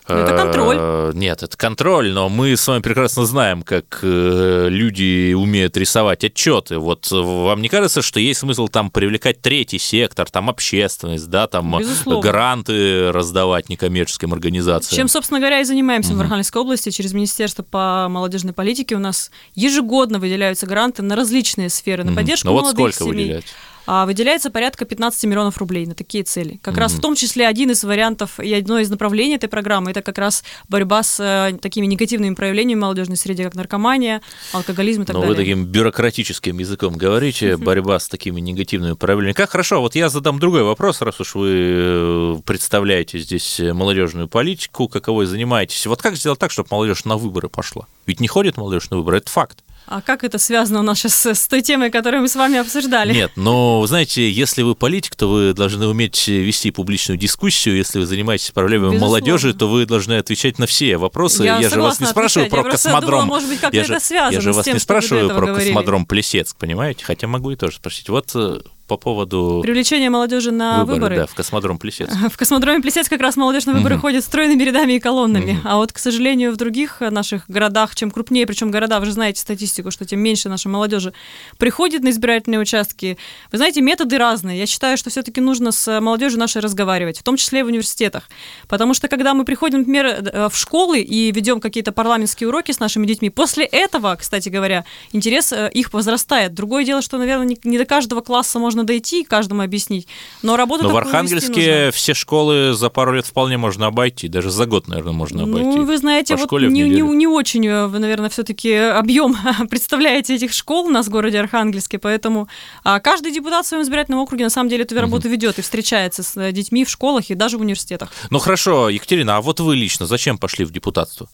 Ну, 0.07 0.15
это 0.15 0.33
э, 0.33 0.37
контроль. 0.37 1.15
Нет, 1.15 1.41
это 1.41 1.57
контроль, 1.57 2.11
но 2.11 2.29
мы 2.29 2.55
с 2.55 2.67
вами 2.67 2.81
прекрасно 2.81 3.25
знаем, 3.25 3.63
как 3.63 3.99
э, 4.03 4.67
люди 4.69 5.33
умеют 5.33 5.75
рисовать 5.77 6.23
отчеты. 6.23 6.77
Вот 6.77 7.11
э, 7.11 7.15
вам 7.15 7.61
не 7.61 7.69
кажется, 7.69 8.01
что 8.01 8.19
есть 8.19 8.41
смысл 8.41 8.67
там 8.67 8.91
привлекать 8.91 9.41
третий 9.41 9.79
сектор, 9.79 10.29
там 10.29 10.49
общественность, 10.49 11.27
да, 11.29 11.47
там 11.47 11.79
Безусловно. 11.79 12.21
гранты 12.21 13.11
раздавать 13.11 13.69
некоммерческим 13.69 14.33
организациям? 14.33 14.95
Чем, 14.97 15.07
собственно 15.07 15.39
говоря, 15.39 15.61
и 15.61 15.63
занимаемся 15.63 16.13
в 16.13 16.21
Архангельской 16.21 16.61
области. 16.61 16.89
Через 16.91 17.13
Министерство 17.13 17.63
по 17.63 18.07
молодежной 18.09 18.53
политике 18.53 18.95
у 18.95 18.99
нас 18.99 19.31
ежегодно 19.55 20.19
выделяются 20.19 20.67
гранты 20.67 21.01
на 21.01 21.15
различные 21.15 21.69
сферы, 21.69 22.03
на 22.03 22.11
Мгм. 22.11 22.17
поддержку 22.17 22.47
Ну 22.47 22.53
вот 22.53 22.61
молодых 22.63 22.93
сколько 22.95 23.11
семей. 23.13 23.25
выделять? 23.25 23.45
А, 23.87 24.05
выделяется 24.05 24.49
порядка 24.49 24.85
15 24.85 25.23
миллионов 25.25 25.57
рублей 25.57 25.85
на 25.85 25.93
такие 25.93 26.23
цели. 26.23 26.59
Как 26.63 26.77
раз 26.77 26.93
в 26.93 27.01
том 27.01 27.15
числе 27.15 27.47
один 27.47 27.71
из 27.71 27.83
вариантов 27.83 28.39
и 28.39 28.53
одно 28.53 28.79
из 28.79 28.89
направлений 28.89 29.35
этой 29.35 29.49
программы 29.49 29.91
это 29.91 30.01
как 30.01 30.17
раз 30.17 30.43
борьба 30.69 31.03
с 31.03 31.19
э, 31.19 31.57
такими 31.61 31.85
негативными 31.85 32.33
проявлениями 32.33 32.79
в 32.79 32.81
молодежной 32.81 33.17
среде, 33.17 33.43
как 33.43 33.55
наркомания, 33.55 34.21
алкоголизм 34.53 35.03
и 35.03 35.05
так 35.05 35.13
Но 35.13 35.21
Ну, 35.21 35.27
вы 35.27 35.35
далее. 35.35 35.53
таким 35.53 35.65
бюрократическим 35.65 36.57
языком 36.57 36.95
говорите, 36.95 37.57
борьба 37.57 37.99
с 37.99 38.07
такими 38.07 38.41
негативными 38.41 38.93
проявлениями. 38.93 39.35
Как 39.35 39.51
хорошо, 39.51 39.81
вот 39.81 39.95
я 39.95 40.09
задам 40.09 40.39
другой 40.39 40.63
вопрос, 40.63 41.01
раз 41.01 41.19
уж 41.21 41.35
вы 41.35 41.49
э, 41.51 42.35
представляете 42.45 43.19
здесь 43.19 43.59
молодежную 43.59 44.27
политику, 44.27 44.87
каковой 44.87 45.25
занимаетесь. 45.25 45.85
Вот 45.85 46.01
как 46.01 46.15
сделать 46.15 46.39
так, 46.39 46.51
чтобы 46.51 46.69
молодежь 46.71 47.05
на 47.05 47.17
выборы 47.17 47.49
пошла? 47.49 47.87
Ведь 48.05 48.19
не 48.19 48.27
ходит 48.27 48.57
молодежь 48.57 48.89
на 48.89 48.97
выборы, 48.97 49.17
это 49.17 49.29
факт. 49.31 49.59
А 49.87 50.01
как 50.01 50.23
это 50.23 50.39
связано 50.39 50.79
у 50.79 50.83
нас 50.83 50.99
сейчас 50.99 51.25
с, 51.25 51.47
той 51.47 51.61
темой, 51.61 51.91
которую 51.91 52.21
мы 52.23 52.27
с 52.27 52.35
вами 52.35 52.57
обсуждали? 52.57 53.13
Нет, 53.13 53.31
но, 53.35 53.85
знаете, 53.85 54.29
если 54.29 54.63
вы 54.63 54.73
политик, 54.75 55.15
то 55.15 55.27
вы 55.29 55.53
должны 55.53 55.87
уметь 55.87 56.27
вести 56.27 56.71
публичную 56.71 57.17
дискуссию. 57.17 57.75
Если 57.77 57.99
вы 57.99 58.05
занимаетесь 58.05 58.51
проблемами 58.51 58.93
Безусловно. 58.93 59.07
молодежи, 59.07 59.53
то 59.53 59.67
вы 59.67 59.85
должны 59.85 60.13
отвечать 60.13 60.57
на 60.57 60.65
все 60.65 60.97
вопросы. 60.97 61.43
Я 61.43 61.69
же 61.69 61.81
вас 61.81 61.99
не 61.99 62.07
спрашиваю 62.07 62.47
отвечать. 62.47 62.63
про 62.63 62.69
Я 62.69 62.71
космодром. 62.71 63.21
думала, 63.21 63.25
может 63.25 63.49
быть, 63.49 63.59
как-то 63.59 63.75
я 63.77 63.83
это 63.83 63.93
же, 63.93 63.99
связано 63.99 64.33
я 64.33 64.41
же 64.41 64.53
с 64.53 64.55
вас 64.55 64.65
тем, 64.65 64.73
не 64.73 64.79
спрашиваю 64.79 65.29
про 65.29 65.45
говорили. 65.47 65.69
космодром 65.69 66.05
Плесецк, 66.05 66.57
понимаете? 66.57 67.05
Хотя 67.05 67.27
могу 67.27 67.51
и 67.51 67.55
тоже 67.55 67.75
спросить. 67.75 68.09
Вот 68.09 68.31
э, 68.33 68.61
по 68.87 68.97
поводу 68.97 69.61
Привлечение 69.63 70.09
молодежи 70.09 70.51
на 70.51 70.79
выборы, 70.81 70.93
выборы. 70.95 71.15
да, 71.17 71.25
в 71.27 71.33
космодром 71.33 71.77
Плесецк. 71.79 72.13
В 72.31 72.37
космодроме 72.37 72.81
Плесецк 72.81 73.09
как 73.09 73.21
раз 73.21 73.35
молодежь 73.35 73.65
на 73.65 73.73
выборы 73.73 73.95
Мгм. 73.95 74.01
ходит 74.01 74.23
стройными 74.23 74.61
рядами 74.63 74.93
и 74.93 74.99
колоннами. 74.99 75.53
Мгм. 75.53 75.61
А 75.67 75.77
вот, 75.77 75.91
к 75.91 75.97
сожалению, 75.97 76.51
в 76.51 76.57
других 76.57 77.01
э, 77.01 77.09
наших 77.09 77.49
городах, 77.49 77.95
чем 77.95 78.11
крупнее, 78.11 78.45
причем 78.45 78.69
города, 78.71 78.99
вы 78.99 79.07
же 79.07 79.13
знаете 79.13 79.41
статистику, 79.41 79.89
что 79.91 80.05
тем 80.05 80.19
меньше 80.19 80.49
нашей 80.49 80.67
молодежи 80.67 81.13
приходит 81.57 82.03
на 82.03 82.09
избирательные 82.09 82.59
участки. 82.59 83.17
Вы 83.51 83.57
знаете, 83.57 83.81
методы 83.81 84.17
разные. 84.17 84.59
Я 84.59 84.65
считаю, 84.67 84.97
что 84.97 85.09
все-таки 85.09 85.41
нужно 85.41 85.71
с 85.71 85.99
молодежью 85.99 86.39
нашей 86.39 86.61
разговаривать, 86.61 87.19
в 87.19 87.23
том 87.23 87.37
числе 87.37 87.61
и 87.61 87.63
в 87.63 87.67
университетах. 87.67 88.29
Потому 88.67 88.93
что 88.93 89.07
когда 89.07 89.33
мы 89.33 89.45
приходим, 89.45 89.79
например, 89.79 90.05
э, 90.05 90.49
в 90.49 90.55
школы 90.57 90.99
и 90.99 91.31
ведем 91.31 91.59
какие-то 91.59 91.91
парламентские 91.91 92.49
уроки 92.49 92.71
с 92.71 92.79
нашими 92.79 93.07
детьми, 93.07 93.29
после 93.29 93.65
этого, 93.65 94.15
кстати 94.19 94.49
говоря, 94.49 94.85
интерес 95.11 95.51
э, 95.53 95.69
их 95.73 95.91
возрастает. 95.93 96.53
Другое 96.53 96.85
дело, 96.85 97.01
что, 97.01 97.17
наверное, 97.17 97.57
не 97.63 97.77
до 97.77 97.85
каждого 97.85 98.21
класса 98.21 98.59
можно 98.59 98.74
дойти 98.83 99.21
и 99.21 99.23
каждому 99.23 99.61
объяснить. 99.61 100.07
Но 100.41 100.57
работу 100.57 100.83
Но 100.83 100.89
в 100.89 100.97
Архангельске 100.97 101.91
все 101.91 102.13
школы 102.13 102.73
за 102.73 102.89
пару 102.89 103.13
лет 103.13 103.25
вполне 103.25 103.57
можно 103.57 103.87
обойти. 103.87 104.27
Даже 104.27 104.51
за 104.51 104.65
год, 104.65 104.87
наверное, 104.87 105.13
можно 105.13 105.43
обойти. 105.43 105.65
Ну, 105.65 105.85
вы 105.85 105.97
знаете, 105.97 106.35
По 106.35 106.41
вот 106.41 106.61
не, 106.61 106.83
не, 106.83 107.01
не 107.01 107.27
очень 107.27 107.65
э, 107.67 107.87
вы, 107.87 107.99
наверное, 107.99 108.29
все-таки 108.29 108.73
объем 108.73 109.37
представляете 109.69 110.35
этих 110.35 110.53
школ 110.53 110.87
у 110.87 110.89
нас 110.89 111.07
в 111.07 111.09
городе 111.09 111.39
Архангельске, 111.39 111.99
поэтому 111.99 112.47
а, 112.83 112.99
каждый 112.99 113.31
депутат 113.31 113.65
в 113.65 113.69
своем 113.69 113.83
избирательном 113.83 114.21
округе 114.21 114.43
на 114.43 114.49
самом 114.49 114.69
деле 114.69 114.83
эту 114.83 114.99
работу 114.99 115.29
ведет 115.29 115.59
и 115.59 115.61
встречается 115.61 116.23
с 116.23 116.37
э, 116.37 116.51
детьми 116.51 116.85
в 116.85 116.89
школах 116.89 117.29
и 117.29 117.35
даже 117.35 117.57
в 117.57 117.61
университетах. 117.61 118.11
Ну 118.29 118.39
хорошо, 118.39 118.89
Екатерина, 118.89 119.37
а 119.37 119.41
вот 119.41 119.59
вы 119.59 119.75
лично 119.75 120.05
зачем 120.05 120.37
пошли 120.37 120.65
в 120.65 120.71
депутатство? 120.71 121.27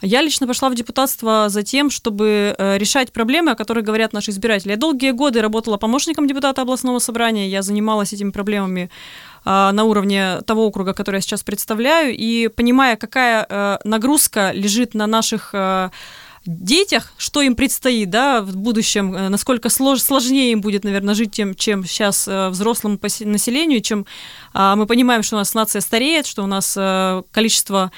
Я 0.00 0.22
лично 0.22 0.46
пошла 0.46 0.68
в 0.68 0.76
депутатство 0.76 1.48
за 1.48 1.62
тем, 1.64 1.90
чтобы 1.90 2.54
э, 2.56 2.78
решать 2.78 3.12
проблемы, 3.12 3.52
о 3.52 3.54
которых 3.56 3.84
говорят 3.84 4.12
наши 4.12 4.30
избиратели. 4.30 4.70
Я 4.70 4.76
долгие 4.76 5.10
годы 5.10 5.40
работала 5.40 5.76
помощником 5.76 6.28
депутата 6.28 6.62
областного 6.62 7.00
собрания, 7.00 7.48
я 7.48 7.62
занималась 7.62 8.12
этими 8.12 8.30
проблемами 8.30 8.90
а, 9.44 9.72
на 9.72 9.84
уровне 9.84 10.40
того 10.46 10.66
округа, 10.66 10.94
который 10.94 11.16
я 11.16 11.20
сейчас 11.20 11.42
представляю, 11.42 12.16
и 12.16 12.48
понимая, 12.48 12.96
какая 12.96 13.44
э, 13.48 13.78
нагрузка 13.82 14.52
лежит 14.52 14.94
на 14.94 15.08
наших 15.08 15.50
э, 15.52 15.90
детях, 16.46 17.12
что 17.18 17.42
им 17.42 17.56
предстоит, 17.56 18.08
да, 18.08 18.40
в 18.40 18.56
будущем, 18.56 19.10
насколько 19.10 19.68
слож- 19.68 19.98
сложнее 19.98 20.52
им 20.52 20.60
будет, 20.60 20.84
наверное, 20.84 21.14
жить, 21.14 21.32
тем, 21.32 21.54
чем 21.54 21.84
сейчас 21.84 22.28
взрослому 22.28 23.00
населению, 23.02 23.80
чем 23.80 24.06
а, 24.52 24.76
мы 24.76 24.86
понимаем, 24.86 25.24
что 25.24 25.34
у 25.36 25.38
нас 25.40 25.54
нация 25.54 25.80
стареет, 25.80 26.26
что 26.26 26.44
у 26.44 26.46
нас 26.46 26.74
количество 27.32 27.90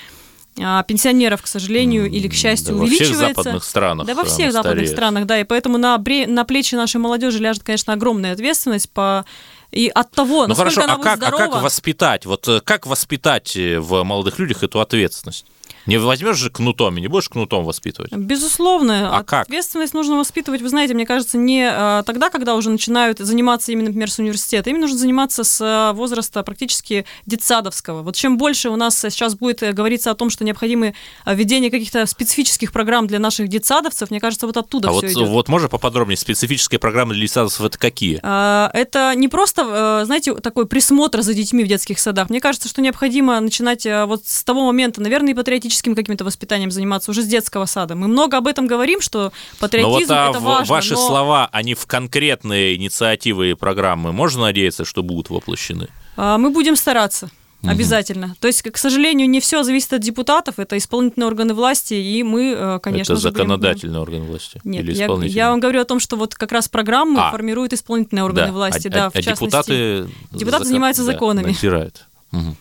пенсионеров, 0.57 1.43
к 1.43 1.47
сожалению, 1.47 2.11
или 2.11 2.29
к 2.29 2.35
счастью, 2.35 2.75
Да, 2.75 2.81
во 2.81 2.87
всех 2.87 3.01
увеличивается. 3.01 3.43
западных 3.43 3.65
странах. 3.65 4.07
Да, 4.07 4.15
во 4.15 4.21
она 4.23 4.29
всех 4.31 4.53
западных 4.53 4.73
стареет. 4.87 4.91
странах, 4.93 5.27
да, 5.27 5.41
и 5.41 5.45
поэтому 5.45 5.79
на, 5.79 5.97
бре- 5.99 6.27
на 6.27 6.45
плечи 6.45 6.75
нашей 6.75 6.97
молодежи 6.99 7.39
ляжет, 7.39 7.63
конечно, 7.63 7.93
огромная 7.93 8.33
ответственность 8.33 8.91
по 8.91 9.25
и 9.71 9.89
от 9.95 10.11
того, 10.11 10.43
Ну 10.43 10.49
насколько 10.49 10.71
хорошо, 10.73 10.83
она 10.83 10.95
а 10.95 10.97
будет 10.97 11.05
как, 11.05 11.15
а 11.23 11.27
здорова. 11.29 11.53
как 11.53 11.63
воспитать? 11.63 12.27
Вот 12.27 12.49
э, 12.49 12.61
как 12.61 12.87
воспитать 12.87 13.57
э, 13.57 13.79
в 13.79 14.03
молодых 14.03 14.39
людях 14.41 14.65
эту 14.65 14.81
ответственность? 14.81 15.47
Не 15.87 15.99
возьмешь 15.99 16.37
же 16.37 16.51
кнутом 16.51 16.97
и 16.99 17.01
не 17.01 17.09
будешь 17.09 17.29
кнутом 17.29 17.65
воспитывать. 17.65 18.13
Безусловно, 18.13 19.17
А 19.17 19.23
как? 19.23 19.43
ответственность 19.43 19.95
нужно 19.95 20.17
воспитывать, 20.17 20.61
вы 20.63 20.69
знаете, 20.69 20.95
мне 20.95 21.07
кажется, 21.07 21.39
не 21.39 21.69
а, 21.71 22.03
тогда, 22.03 22.31
когда 22.31 22.55
уже 22.55 22.71
начинают 22.71 23.19
заниматься 23.19 23.73
именно, 23.73 23.87
например, 23.87 24.11
с 24.11 24.19
университета. 24.19 24.71
Им 24.71 24.81
нужно 24.81 24.99
заниматься 24.99 25.45
с 25.45 25.61
а, 25.63 25.93
возраста 25.93 26.43
практически 26.43 27.05
детсадовского. 27.27 28.03
Вот 28.03 28.17
чем 28.17 28.37
больше 28.39 28.71
у 28.71 28.77
нас 28.77 28.99
сейчас 28.99 29.35
будет 29.35 29.63
э, 29.63 29.73
говориться 29.73 30.11
о 30.11 30.15
том, 30.15 30.31
что 30.31 30.45
необходимо 30.45 30.93
введение 31.27 31.71
каких-то 31.71 32.07
специфических 32.07 32.73
программ 32.73 33.07
для 33.07 33.19
наших 33.19 33.49
детсадовцев, 33.49 34.11
мне 34.11 34.21
кажется, 34.21 34.47
вот 34.47 34.57
оттуда 34.57 34.89
а 34.89 34.93
все 34.93 35.01
вот, 35.01 35.11
идет. 35.11 35.29
вот 35.29 35.49
можно 35.49 35.69
поподробнее, 35.69 36.17
специфические 36.17 36.79
программы 36.79 37.15
для 37.15 37.23
лицензов 37.23 37.61
это 37.63 37.79
какие? 37.79 38.21
А, 38.23 38.71
Это 38.75 39.15
не 39.15 39.29
просто, 39.29 40.01
э, 40.03 40.05
знаете, 40.05 40.35
такой 40.35 40.67
присмотр 40.67 41.23
за 41.23 41.35
детьми 41.35 41.65
в 41.65 41.69
детских 41.69 41.99
садах. 41.99 42.31
Мне 42.31 42.41
кажется, 42.41 42.69
что 42.69 42.83
необходимо 42.83 43.39
начинать 43.41 43.87
э, 43.87 44.05
вот 44.05 44.27
с 44.27 44.45
того 44.45 44.67
момента, 44.67 45.01
наверное, 45.01 45.31
и 45.31 45.35
патриотическим 45.71 45.95
каким-то 45.95 46.25
воспитанием 46.25 46.71
заниматься 46.71 47.11
уже 47.11 47.23
с 47.23 47.27
детского 47.27 47.67
сада. 47.67 47.95
Мы 47.95 48.09
много 48.09 48.37
об 48.39 48.47
этом 48.47 48.67
говорим, 48.67 49.01
что 49.01 49.25
Но 49.25 49.33
патриотизм 49.61 50.09
вот 50.13 50.19
а, 50.19 50.31
это 50.31 50.41
важно. 50.41 50.75
ваши 50.75 50.95
но, 50.95 51.07
слова, 51.07 51.49
они 51.53 51.75
в 51.75 51.87
конкретные 51.87 52.75
инициативы 52.77 53.51
и 53.51 53.55
программы, 53.55 54.13
можно 54.13 54.43
надеяться, 54.43 54.85
что 54.85 55.03
будут 55.03 55.31
воплощены? 55.31 55.89
а, 56.17 56.39
Мы 56.39 56.51
будем 56.51 56.77
стараться. 56.77 57.31
Мгм. 57.63 57.71
Обязательно. 57.73 58.35
То 58.41 58.47
есть, 58.49 58.63
к 58.63 58.77
сожалению, 58.79 59.29
не 59.29 59.39
все 59.39 59.63
зависит 59.63 59.93
от 59.93 60.01
депутатов, 60.01 60.55
это 60.59 60.77
исполнительные 60.79 61.27
органы 61.29 61.53
власти, 61.53 61.93
и 61.93 62.23
мы, 62.23 62.55
э, 62.57 62.79
конечно 62.83 63.13
это 63.13 63.21
же, 63.21 63.29
будем- 63.29 63.39
законодательный 63.43 64.01
орган 64.01 64.23
власти 64.25 64.61
Нет, 64.65 64.83
или 64.83 64.95
я, 64.95 65.05
исполнительный? 65.05 65.37
я 65.37 65.51
вам 65.51 65.61
говорю 65.61 65.81
о 65.83 65.85
том, 65.85 66.01
что 66.01 66.17
вот 66.17 66.35
как 66.35 66.53
раз 66.53 66.69
программы 66.71 67.21
А. 67.21 67.31
формируют 67.31 67.75
исполнительные 67.75 68.25
органы 68.25 68.47
Да, 68.47 68.53
власти, 68.55 68.89
а, 68.89 68.91
да, 68.91 69.07
а- 69.07 69.11
в 69.11 69.15
а 69.15 69.23
частности. 69.23 69.45
депутаты, 69.45 70.09
депутаты 70.33 70.51
закон- 70.53 70.67
занимаются 70.69 71.05
да, 71.05 71.13
законами. 71.13 71.47
надзирают. 71.49 72.07
Мгм. 72.33 72.57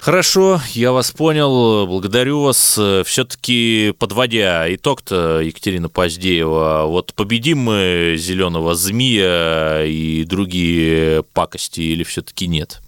Хорошо, 0.00 0.62
я 0.72 0.92
вас 0.92 1.10
понял, 1.10 1.86
благодарю 1.86 2.40
вас. 2.40 2.80
Все-таки 3.04 3.92
подводя 3.98 4.74
итог-то, 4.74 5.40
Екатерина 5.40 5.90
Поздеева, 5.90 6.84
вот 6.86 7.12
победим 7.12 7.58
мы 7.58 8.14
зеленого 8.16 8.74
змея 8.74 9.84
и 9.84 10.24
другие 10.24 11.22
пакости 11.22 11.82
или 11.82 12.02
все-таки 12.02 12.46
нет? 12.46 12.80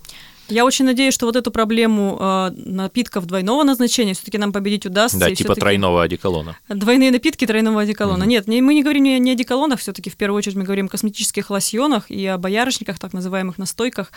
Я 0.49 0.67
очень 0.67 0.85
надеюсь, 0.85 1.15
что 1.15 1.27
вот 1.27 1.37
эту 1.37 1.51
проблему 1.51 2.19
э, 2.21 2.51
напитков 2.57 3.27
двойного 3.27 3.63
назначения 3.63 4.13
все-таки 4.13 4.37
нам 4.37 4.53
победить 4.53 4.85
удастся. 4.85 5.19
Да, 5.19 5.35
типа 5.35 5.55
тройного 5.55 6.03
одеколона. 6.03 6.59
Двойные 6.69 7.11
напитки 7.11 7.47
тройного 7.47 7.83
одеколона. 7.83 8.25
Mm-hmm. 8.25 8.27
Нет, 8.27 8.49
не, 8.49 8.61
мы 8.61 8.75
не 8.75 8.83
говорим 8.83 9.05
не, 9.05 9.19
не 9.19 9.31
о 9.31 9.33
одеколонах, 9.35 9.81
все-таки 9.81 10.11
в 10.11 10.17
первую 10.17 10.39
очередь 10.39 10.57
мы 10.57 10.65
говорим 10.65 10.87
о 10.87 10.89
косметических 10.89 11.49
лосьонах 11.49 12.11
и 12.11 12.27
о 12.27 12.37
боярышниках, 12.37 12.99
так 12.99 13.15
называемых 13.15 13.57
настойках. 13.57 14.13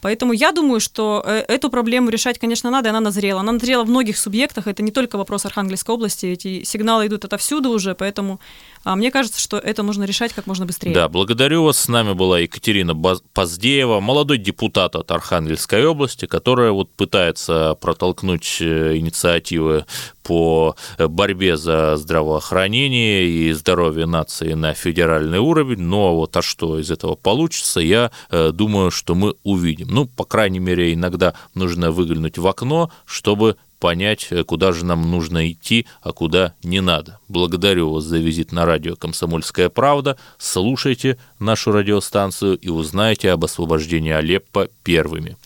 Поэтому 0.00 0.32
я 0.32 0.52
думаю, 0.52 0.80
что 0.80 1.22
э, 1.24 1.44
эту 1.48 1.70
проблему 1.70 2.10
решать, 2.10 2.38
конечно, 2.38 2.70
надо, 2.70 2.88
и 2.88 2.90
она 2.90 3.00
назрела. 3.00 3.40
Она 3.40 3.52
назрела 3.52 3.84
в 3.84 3.88
многих 3.88 4.16
субъектах, 4.16 4.68
это 4.68 4.82
не 4.82 4.92
только 4.92 5.18
вопрос 5.18 5.44
Архангельской 5.44 5.94
области, 5.94 6.26
эти 6.26 6.62
сигналы 6.62 7.06
идут 7.06 7.24
отовсюду 7.24 7.70
уже, 7.70 7.94
поэтому 7.94 8.38
а, 8.84 8.94
мне 8.94 9.10
кажется, 9.10 9.40
что 9.40 9.58
это 9.58 9.82
нужно 9.82 10.04
решать 10.04 10.32
как 10.32 10.46
можно 10.46 10.66
быстрее. 10.66 10.94
Да, 10.94 11.08
благодарю 11.08 11.64
вас. 11.64 11.78
С 11.78 11.88
нами 11.88 12.12
была 12.12 12.38
Екатерина 12.38 12.94
Поздеева, 13.32 14.00
молодой 14.00 14.38
депутат 14.38 14.94
от 14.94 15.10
Архангельской 15.10 15.84
области, 15.84 16.26
которая 16.26 16.70
вот 16.70 16.90
пытается 16.90 17.76
протолкнуть 17.80 18.58
э, 18.60 18.96
инициативы 18.96 19.84
по 20.22 20.76
э, 20.96 21.08
борьбе 21.08 21.56
за 21.56 21.96
здравоохранение 21.96 23.26
и 23.26 23.52
здоровье 23.52 24.06
нации 24.06 24.52
на 24.52 24.74
федеральный 24.74 25.38
уровень. 25.38 25.80
Но 25.80 26.14
вот 26.14 26.36
а 26.36 26.42
что 26.42 26.78
из 26.78 26.90
этого 26.90 27.16
получится, 27.16 27.80
я 27.80 28.10
думаю, 28.30 28.90
что 28.90 29.14
мы 29.14 29.34
увидим. 29.42 29.87
Ну, 29.90 30.04
по 30.04 30.24
крайней 30.24 30.58
мере, 30.58 30.92
иногда 30.92 31.32
нужно 31.54 31.90
выглянуть 31.90 32.36
в 32.36 32.46
окно, 32.46 32.90
чтобы 33.06 33.56
понять, 33.80 34.28
куда 34.46 34.72
же 34.72 34.84
нам 34.84 35.10
нужно 35.10 35.50
идти, 35.50 35.86
а 36.02 36.12
куда 36.12 36.52
не 36.62 36.80
надо. 36.80 37.20
Благодарю 37.28 37.92
вас 37.92 38.04
за 38.04 38.18
визит 38.18 38.52
на 38.52 38.66
радио 38.66 38.96
«Комсомольская 38.96 39.70
правда». 39.70 40.18
Слушайте 40.36 41.16
нашу 41.38 41.72
радиостанцию 41.72 42.58
и 42.58 42.68
узнаете 42.68 43.30
об 43.30 43.44
освобождении 43.44 44.12
Алеппо 44.12 44.68
первыми. 44.82 45.38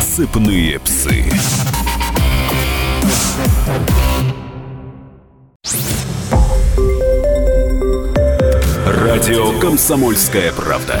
Сыпные 0.00 0.78
псы. 0.78 1.24
Радио 8.86 9.58
«Комсомольская 9.58 10.52
правда». 10.52 11.00